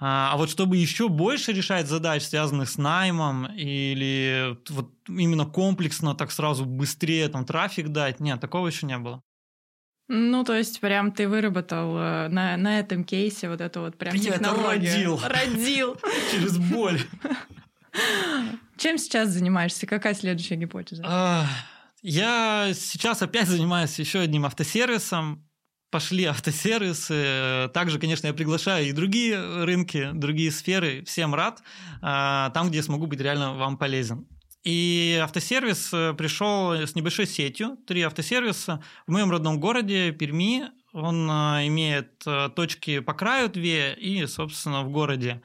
А, 0.03 0.31
а 0.33 0.39
вот 0.39 0.49
чтобы 0.49 0.79
еще 0.79 1.11
больше 1.11 1.53
решать 1.53 1.87
задач, 1.87 2.23
связанных 2.23 2.71
с 2.71 2.79
наймом, 2.79 3.45
или 3.55 4.57
вот 4.71 4.91
именно 5.07 5.45
комплексно, 5.45 6.15
так 6.15 6.33
сразу 6.33 6.65
быстрее 6.65 7.29
там 7.29 7.45
трафик 7.45 7.89
дать, 7.89 8.19
нет, 8.19 8.41
такого 8.41 8.69
еще 8.69 8.87
не 8.87 8.97
было. 8.97 9.23
Ну, 10.09 10.43
то 10.43 10.57
есть, 10.57 10.81
прям 10.81 11.13
ты 11.13 11.29
выработал 11.29 11.99
э, 11.99 12.29
на, 12.29 12.57
на 12.57 12.81
этом 12.81 13.05
кейсе 13.05 13.51
вот 13.51 13.61
это 13.61 13.81
вот 13.81 13.99
прям 13.99 14.15
Я 14.15 14.37
это 14.37 14.55
родил. 14.55 15.21
Родил. 15.23 15.97
Через 16.33 16.57
боль. 16.57 17.01
Чем 18.77 18.99
сейчас 18.99 19.29
занимаешься? 19.31 19.87
Какая 19.87 20.15
следующая 20.15 20.57
гипотеза? 20.57 21.03
А, 21.07 21.47
я 22.03 22.71
сейчас 22.75 23.23
опять 23.23 23.49
занимаюсь 23.49 23.99
еще 23.99 24.21
одним 24.21 24.47
автосервисом. 24.47 25.47
Пошли 25.91 26.25
автосервисы. 26.25 27.69
Также, 27.75 27.99
конечно, 27.99 28.29
я 28.29 28.33
приглашаю 28.33 28.89
и 28.89 28.93
другие 28.93 29.65
рынки, 29.65 30.11
другие 30.13 30.53
сферы. 30.53 31.05
Всем 31.05 31.35
рад. 31.35 31.63
А, 32.01 32.51
там, 32.51 32.71
где 32.71 32.83
смогу 32.83 33.07
быть 33.07 33.21
реально 33.21 33.55
вам 33.55 33.77
полезен. 33.77 34.27
И 34.63 35.19
автосервис 35.23 35.91
э, 35.93 36.13
пришел 36.13 36.73
с 36.73 36.95
небольшой 36.95 37.27
сетью, 37.27 37.79
три 37.87 38.03
автосервиса 38.03 38.83
в 39.07 39.13
моем 39.13 39.31
родном 39.31 39.59
городе 39.59 40.13
Перми. 40.13 40.65
Он 40.93 41.31
э, 41.31 41.67
имеет 41.69 42.23
э, 42.27 42.51
точки 42.55 42.99
по 42.99 43.15
краю 43.15 43.49
две 43.49 43.95
и, 43.95 44.27
собственно, 44.27 44.83
в 44.83 44.91
городе. 44.91 45.41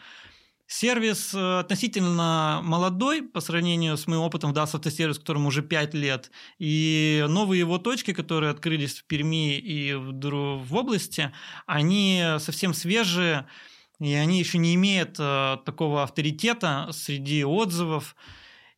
Сервис 0.67 1.34
э, 1.36 1.60
относительно 1.60 2.60
молодой 2.63 3.21
по 3.21 3.39
сравнению 3.39 3.97
с 3.97 4.08
моим 4.08 4.21
опытом 4.21 4.51
в 4.51 4.58
DAS 4.58 4.75
автосервис, 4.75 5.19
которому 5.19 5.49
уже 5.49 5.62
5 5.62 5.93
лет. 5.93 6.32
И 6.58 7.23
новые 7.30 7.60
его 7.60 7.78
точки, 7.78 8.13
которые 8.13 8.49
открылись 8.49 8.99
в 8.99 9.06
Перми 9.06 9.58
и 9.60 9.93
в, 9.93 10.75
области, 10.75 11.32
они 11.67 12.23
совсем 12.39 12.73
свежие, 12.73 13.45
и 13.99 14.13
они 14.13 14.39
еще 14.39 14.58
не 14.58 14.73
имеют 14.73 15.17
э, 15.19 15.58
такого 15.65 16.01
авторитета 16.01 16.89
среди 16.91 17.45
отзывов. 17.45 18.15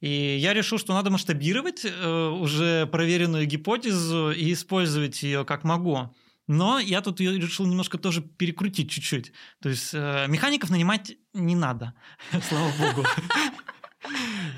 И 0.01 0.37
я 0.39 0.53
решил, 0.53 0.77
что 0.77 0.93
надо 0.93 1.09
масштабировать 1.09 1.85
э, 1.85 2.27
уже 2.29 2.85
проверенную 2.87 3.45
гипотезу 3.45 4.31
и 4.31 4.51
использовать 4.51 5.23
ее 5.23 5.45
как 5.45 5.63
могу. 5.63 6.13
Но 6.47 6.79
я 6.79 7.01
тут 7.01 7.19
решил 7.19 7.65
немножко 7.65 7.97
тоже 7.97 8.21
перекрутить 8.21 8.89
чуть-чуть. 8.89 9.33
То 9.61 9.69
есть 9.69 9.93
э, 9.93 10.25
механиков 10.27 10.69
нанимать 10.69 11.17
не 11.33 11.55
надо, 11.55 11.93
слава 12.49 12.71
богу. 12.79 13.05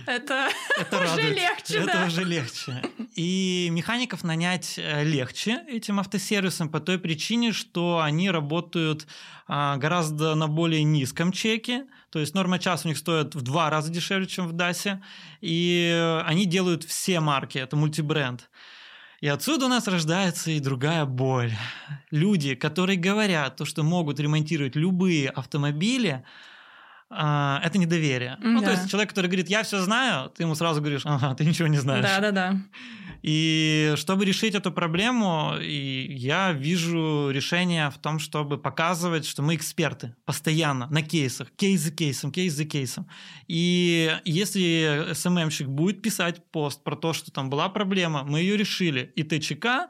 Это, 0.06 0.50
это 0.80 0.98
уже 0.98 1.08
радует. 1.08 1.36
легче, 1.36 1.78
Это 1.78 1.94
да. 1.94 2.06
уже 2.06 2.24
легче. 2.24 2.82
И 3.16 3.70
механиков 3.72 4.24
нанять 4.24 4.76
э, 4.78 5.04
легче 5.04 5.64
этим 5.68 6.00
автосервисом 6.00 6.70
по 6.70 6.80
той 6.80 7.00
причине, 7.00 7.52
что 7.52 8.00
они 8.00 8.30
работают 8.30 9.08
а, 9.48 9.78
гораздо 9.78 10.36
на 10.36 10.48
более 10.48 10.84
низком 10.84 11.32
чеке. 11.32 11.86
То 12.12 12.20
есть 12.20 12.34
норма 12.36 12.60
час 12.60 12.86
у 12.86 12.88
них 12.88 12.98
стоит 12.98 13.36
в 13.36 13.42
два 13.42 13.70
раза 13.70 13.92
дешевле, 13.92 14.28
чем 14.28 14.48
в 14.48 14.54
DASе. 14.54 15.00
И 15.42 16.22
они 16.26 16.46
делают 16.46 16.84
все 16.84 17.20
марки, 17.20 17.58
это 17.58 17.76
мультибренд. 17.76 18.50
И 19.22 19.28
отсюда 19.28 19.66
у 19.66 19.70
нас 19.70 19.88
рождается 19.88 20.52
и 20.52 20.60
другая 20.60 21.06
боль. 21.06 21.52
Люди, 22.10 22.56
которые 22.56 22.98
говорят, 22.98 23.58
то, 23.58 23.66
что 23.66 23.84
могут 23.84 24.20
ремонтировать 24.20 24.76
любые 24.76 25.30
автомобили, 25.30 26.24
а, 27.10 27.60
это 27.64 27.78
недоверие. 27.78 28.38
Да. 28.40 28.48
Ну, 28.48 28.62
то 28.62 28.72
есть 28.72 28.90
человек, 28.90 29.10
который 29.10 29.28
говорит, 29.28 29.50
я 29.50 29.64
все 29.64 29.80
знаю, 29.82 30.30
ты 30.30 30.44
ему 30.44 30.56
сразу 30.56 30.80
говоришь, 30.80 31.02
ага, 31.06 31.36
ты 31.36 31.44
ничего 31.44 31.68
не 31.68 31.78
знаешь. 31.78 32.06
Да, 32.06 32.20
да, 32.20 32.32
да. 32.32 32.56
И 33.22 33.94
чтобы 33.98 34.24
решить 34.26 34.56
эту 34.56 34.72
проблему, 34.72 35.56
я 35.60 36.54
вижу 36.54 37.30
решение 37.32 37.90
в 37.90 37.98
том, 37.98 38.20
чтобы 38.20 38.58
показывать, 38.58 39.26
что 39.26 39.42
мы 39.42 39.56
эксперты 39.56 40.16
постоянно 40.26 40.88
на 40.88 41.02
кейсах, 41.02 41.52
кейс 41.58 41.82
за 41.82 41.92
кейсом, 41.92 42.32
кейс 42.32 42.54
за 42.54 42.66
кейсом. 42.66 43.08
И 43.48 44.18
если 44.24 45.14
СММщик 45.14 45.68
будет 45.68 46.02
писать 46.02 46.50
пост 46.52 46.84
про 46.84 46.96
то, 46.96 47.14
что 47.14 47.32
там 47.32 47.50
была 47.50 47.68
проблема, 47.70 48.24
мы 48.24 48.40
ее 48.40 48.56
решили, 48.56 49.12
и 49.16 49.24
ТЧК 49.24 49.90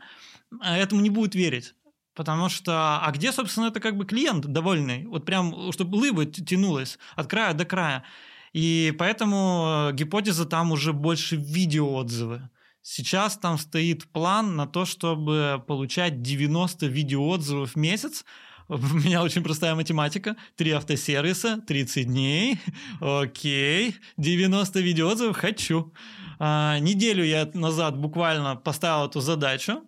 этому 0.63 1.01
не 1.01 1.09
будет 1.09 1.35
верить. 1.35 1.75
Потому 2.15 2.49
что, 2.49 2.99
а 3.01 3.11
где, 3.11 3.31
собственно, 3.31 3.67
это 3.67 3.79
как 3.79 3.95
бы 3.95 4.05
клиент 4.05 4.45
довольный? 4.45 5.05
Вот 5.05 5.25
прям, 5.25 5.71
чтобы 5.71 5.95
лыба 5.95 6.25
тянулась 6.25 6.99
от 7.15 7.27
края 7.27 7.53
до 7.53 7.63
края. 7.63 8.03
И 8.51 8.93
поэтому 8.97 9.91
гипотеза 9.93 10.45
там 10.45 10.71
уже 10.71 10.91
больше 10.91 11.35
видеоотзывы. 11.37 12.49
Сейчас 12.91 13.37
там 13.37 13.59
стоит 13.59 14.07
план 14.07 14.55
на 14.55 14.65
то, 14.65 14.83
чтобы 14.83 15.63
получать 15.67 16.23
90 16.23 16.87
видеоотзывов 16.87 17.73
в 17.73 17.75
месяц. 17.75 18.25
У 18.67 18.77
меня 18.77 19.21
очень 19.21 19.43
простая 19.43 19.75
математика. 19.75 20.35
Три 20.55 20.71
автосервиса, 20.71 21.61
30 21.67 22.07
дней. 22.07 22.59
Окей. 22.99 23.95
90 24.17 24.79
видеоотзывов 24.79 25.37
хочу. 25.37 25.93
А, 26.39 26.79
неделю 26.79 27.23
я 27.23 27.47
назад 27.53 27.95
буквально 27.95 28.55
поставил 28.55 29.05
эту 29.05 29.21
задачу 29.21 29.83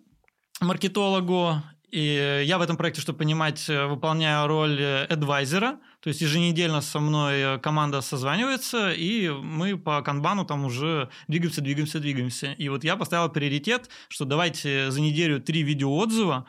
маркетологу 0.60 1.60
и 1.92 2.42
я 2.46 2.56
в 2.56 2.62
этом 2.62 2.78
проекте, 2.78 3.02
чтобы 3.02 3.18
понимать, 3.18 3.68
э, 3.68 3.86
выполняю 3.86 4.46
роль 4.46 4.80
э, 4.80 5.04
адвайзера, 5.04 5.78
то 6.00 6.08
есть 6.08 6.22
еженедельно 6.22 6.80
со 6.80 7.00
мной 7.00 7.34
э, 7.34 7.58
команда 7.58 8.00
созванивается, 8.00 8.92
и 8.92 9.28
мы 9.28 9.76
по 9.76 10.00
канбану 10.00 10.46
там 10.46 10.64
уже 10.64 11.10
двигаемся, 11.28 11.60
двигаемся, 11.60 12.00
двигаемся. 12.00 12.52
И 12.52 12.70
вот 12.70 12.82
я 12.82 12.96
поставил 12.96 13.28
приоритет, 13.28 13.90
что 14.08 14.24
давайте 14.24 14.90
за 14.90 15.02
неделю 15.02 15.38
три 15.38 15.62
видеоотзыва, 15.62 16.46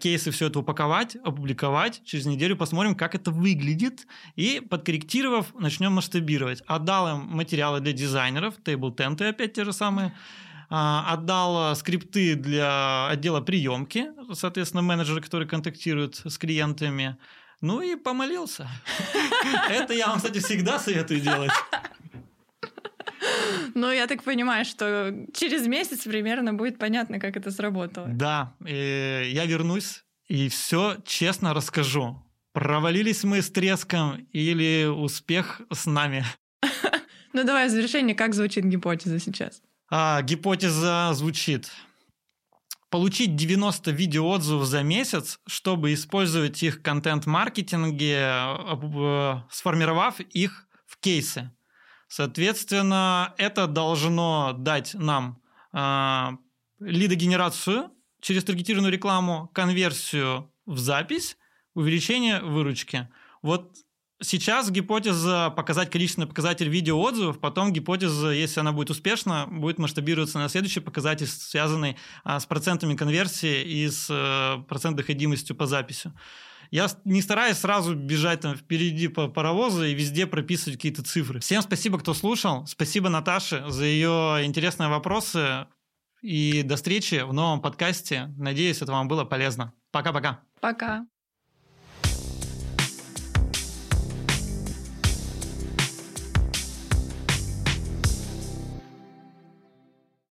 кейсы 0.00 0.30
все 0.32 0.48
это 0.48 0.58
упаковать, 0.58 1.16
опубликовать, 1.24 2.02
через 2.04 2.26
неделю 2.26 2.56
посмотрим, 2.56 2.94
как 2.96 3.14
это 3.14 3.30
выглядит, 3.30 4.06
и 4.34 4.60
подкорректировав, 4.60 5.54
начнем 5.58 5.92
масштабировать. 5.92 6.62
Отдал 6.66 7.16
им 7.16 7.28
материалы 7.28 7.80
для 7.80 7.92
дизайнеров, 7.92 8.54
тейбл 8.62 8.90
тенты 8.90 9.26
опять 9.26 9.54
те 9.54 9.64
же 9.64 9.72
самые, 9.72 10.12
отдал 10.68 11.74
скрипты 11.76 12.34
для 12.34 13.08
отдела 13.08 13.40
приемки, 13.40 14.08
соответственно, 14.34 14.82
менеджеры, 14.82 15.20
которые 15.20 15.48
контактируют 15.48 16.22
с 16.24 16.38
клиентами. 16.38 17.16
Ну 17.60 17.80
и 17.80 17.96
помолился. 17.96 18.68
Это 19.70 19.92
я 19.92 20.08
вам, 20.08 20.18
кстати, 20.18 20.38
всегда 20.38 20.78
советую 20.78 21.20
делать. 21.20 21.52
Ну, 23.74 23.90
я 23.90 24.06
так 24.06 24.22
понимаю, 24.22 24.64
что 24.64 25.14
через 25.34 25.66
месяц 25.66 26.04
примерно 26.04 26.54
будет 26.54 26.78
понятно, 26.78 27.18
как 27.18 27.36
это 27.36 27.50
сработало. 27.50 28.08
Да, 28.08 28.54
я 28.60 29.44
вернусь 29.44 30.04
и 30.28 30.48
все 30.48 30.96
честно 31.04 31.54
расскажу. 31.54 32.22
Провалились 32.52 33.24
мы 33.24 33.40
с 33.40 33.50
треском 33.50 34.26
или 34.32 34.86
успех 34.86 35.62
с 35.72 35.86
нами? 35.86 36.24
Ну 37.34 37.44
давай 37.44 37.68
в 37.68 37.70
завершение, 37.70 38.16
как 38.16 38.34
звучит 38.34 38.64
гипотеза 38.64 39.20
сейчас? 39.20 39.62
А, 39.90 40.20
гипотеза 40.22 41.10
звучит. 41.14 41.70
Получить 42.90 43.36
90 43.36 43.90
видеоотзывов 43.90 44.66
за 44.66 44.82
месяц, 44.82 45.40
чтобы 45.46 45.92
использовать 45.94 46.62
их 46.62 46.82
контент-маркетинге, 46.82 48.16
э, 48.16 49.40
сформировав 49.50 50.20
их 50.20 50.66
в 50.86 50.98
кейсы. 50.98 51.50
Соответственно, 52.08 53.34
это 53.36 53.66
должно 53.66 54.54
дать 54.56 54.94
нам 54.94 55.42
э, 55.72 56.30
лидогенерацию 56.80 57.90
через 58.20 58.44
таргетированную 58.44 58.92
рекламу, 58.92 59.50
конверсию 59.54 60.52
в 60.64 60.78
запись, 60.78 61.36
увеличение 61.74 62.40
выручки. 62.40 63.08
Вот 63.42 63.76
Сейчас 64.20 64.68
гипотеза 64.68 65.50
показать 65.50 65.90
количественный 65.90 66.26
показатель 66.26 66.68
видеоотзывов, 66.68 67.38
потом 67.38 67.72
гипотеза, 67.72 68.30
если 68.30 68.58
она 68.58 68.72
будет 68.72 68.90
успешна, 68.90 69.46
будет 69.46 69.78
масштабироваться 69.78 70.40
на 70.40 70.48
следующий 70.48 70.80
показатель, 70.80 71.28
связанный 71.28 71.96
а, 72.24 72.40
с 72.40 72.46
процентами 72.46 72.96
конверсии 72.96 73.62
и 73.62 73.88
с 73.88 74.08
а, 74.10 74.58
процент 74.68 74.96
доходимостью 74.96 75.54
по 75.54 75.66
записи. 75.66 76.12
Я 76.72 76.88
не 77.04 77.22
стараюсь 77.22 77.58
сразу 77.58 77.94
бежать 77.94 78.40
там 78.40 78.56
впереди 78.56 79.06
по 79.06 79.28
паровозу 79.28 79.84
и 79.84 79.94
везде 79.94 80.26
прописывать 80.26 80.78
какие-то 80.78 81.04
цифры. 81.04 81.38
Всем 81.38 81.62
спасибо, 81.62 82.00
кто 82.00 82.12
слушал. 82.12 82.66
Спасибо 82.66 83.08
Наташе 83.08 83.64
за 83.68 83.84
ее 83.84 84.40
интересные 84.44 84.88
вопросы. 84.88 85.68
И 86.22 86.62
до 86.64 86.74
встречи 86.74 87.22
в 87.24 87.32
новом 87.32 87.62
подкасте. 87.62 88.34
Надеюсь, 88.36 88.82
это 88.82 88.90
вам 88.90 89.06
было 89.06 89.24
полезно. 89.24 89.72
Пока-пока. 89.92 90.40
Пока. 90.60 90.86
-пока. 90.86 90.98
Пока. 90.98 91.17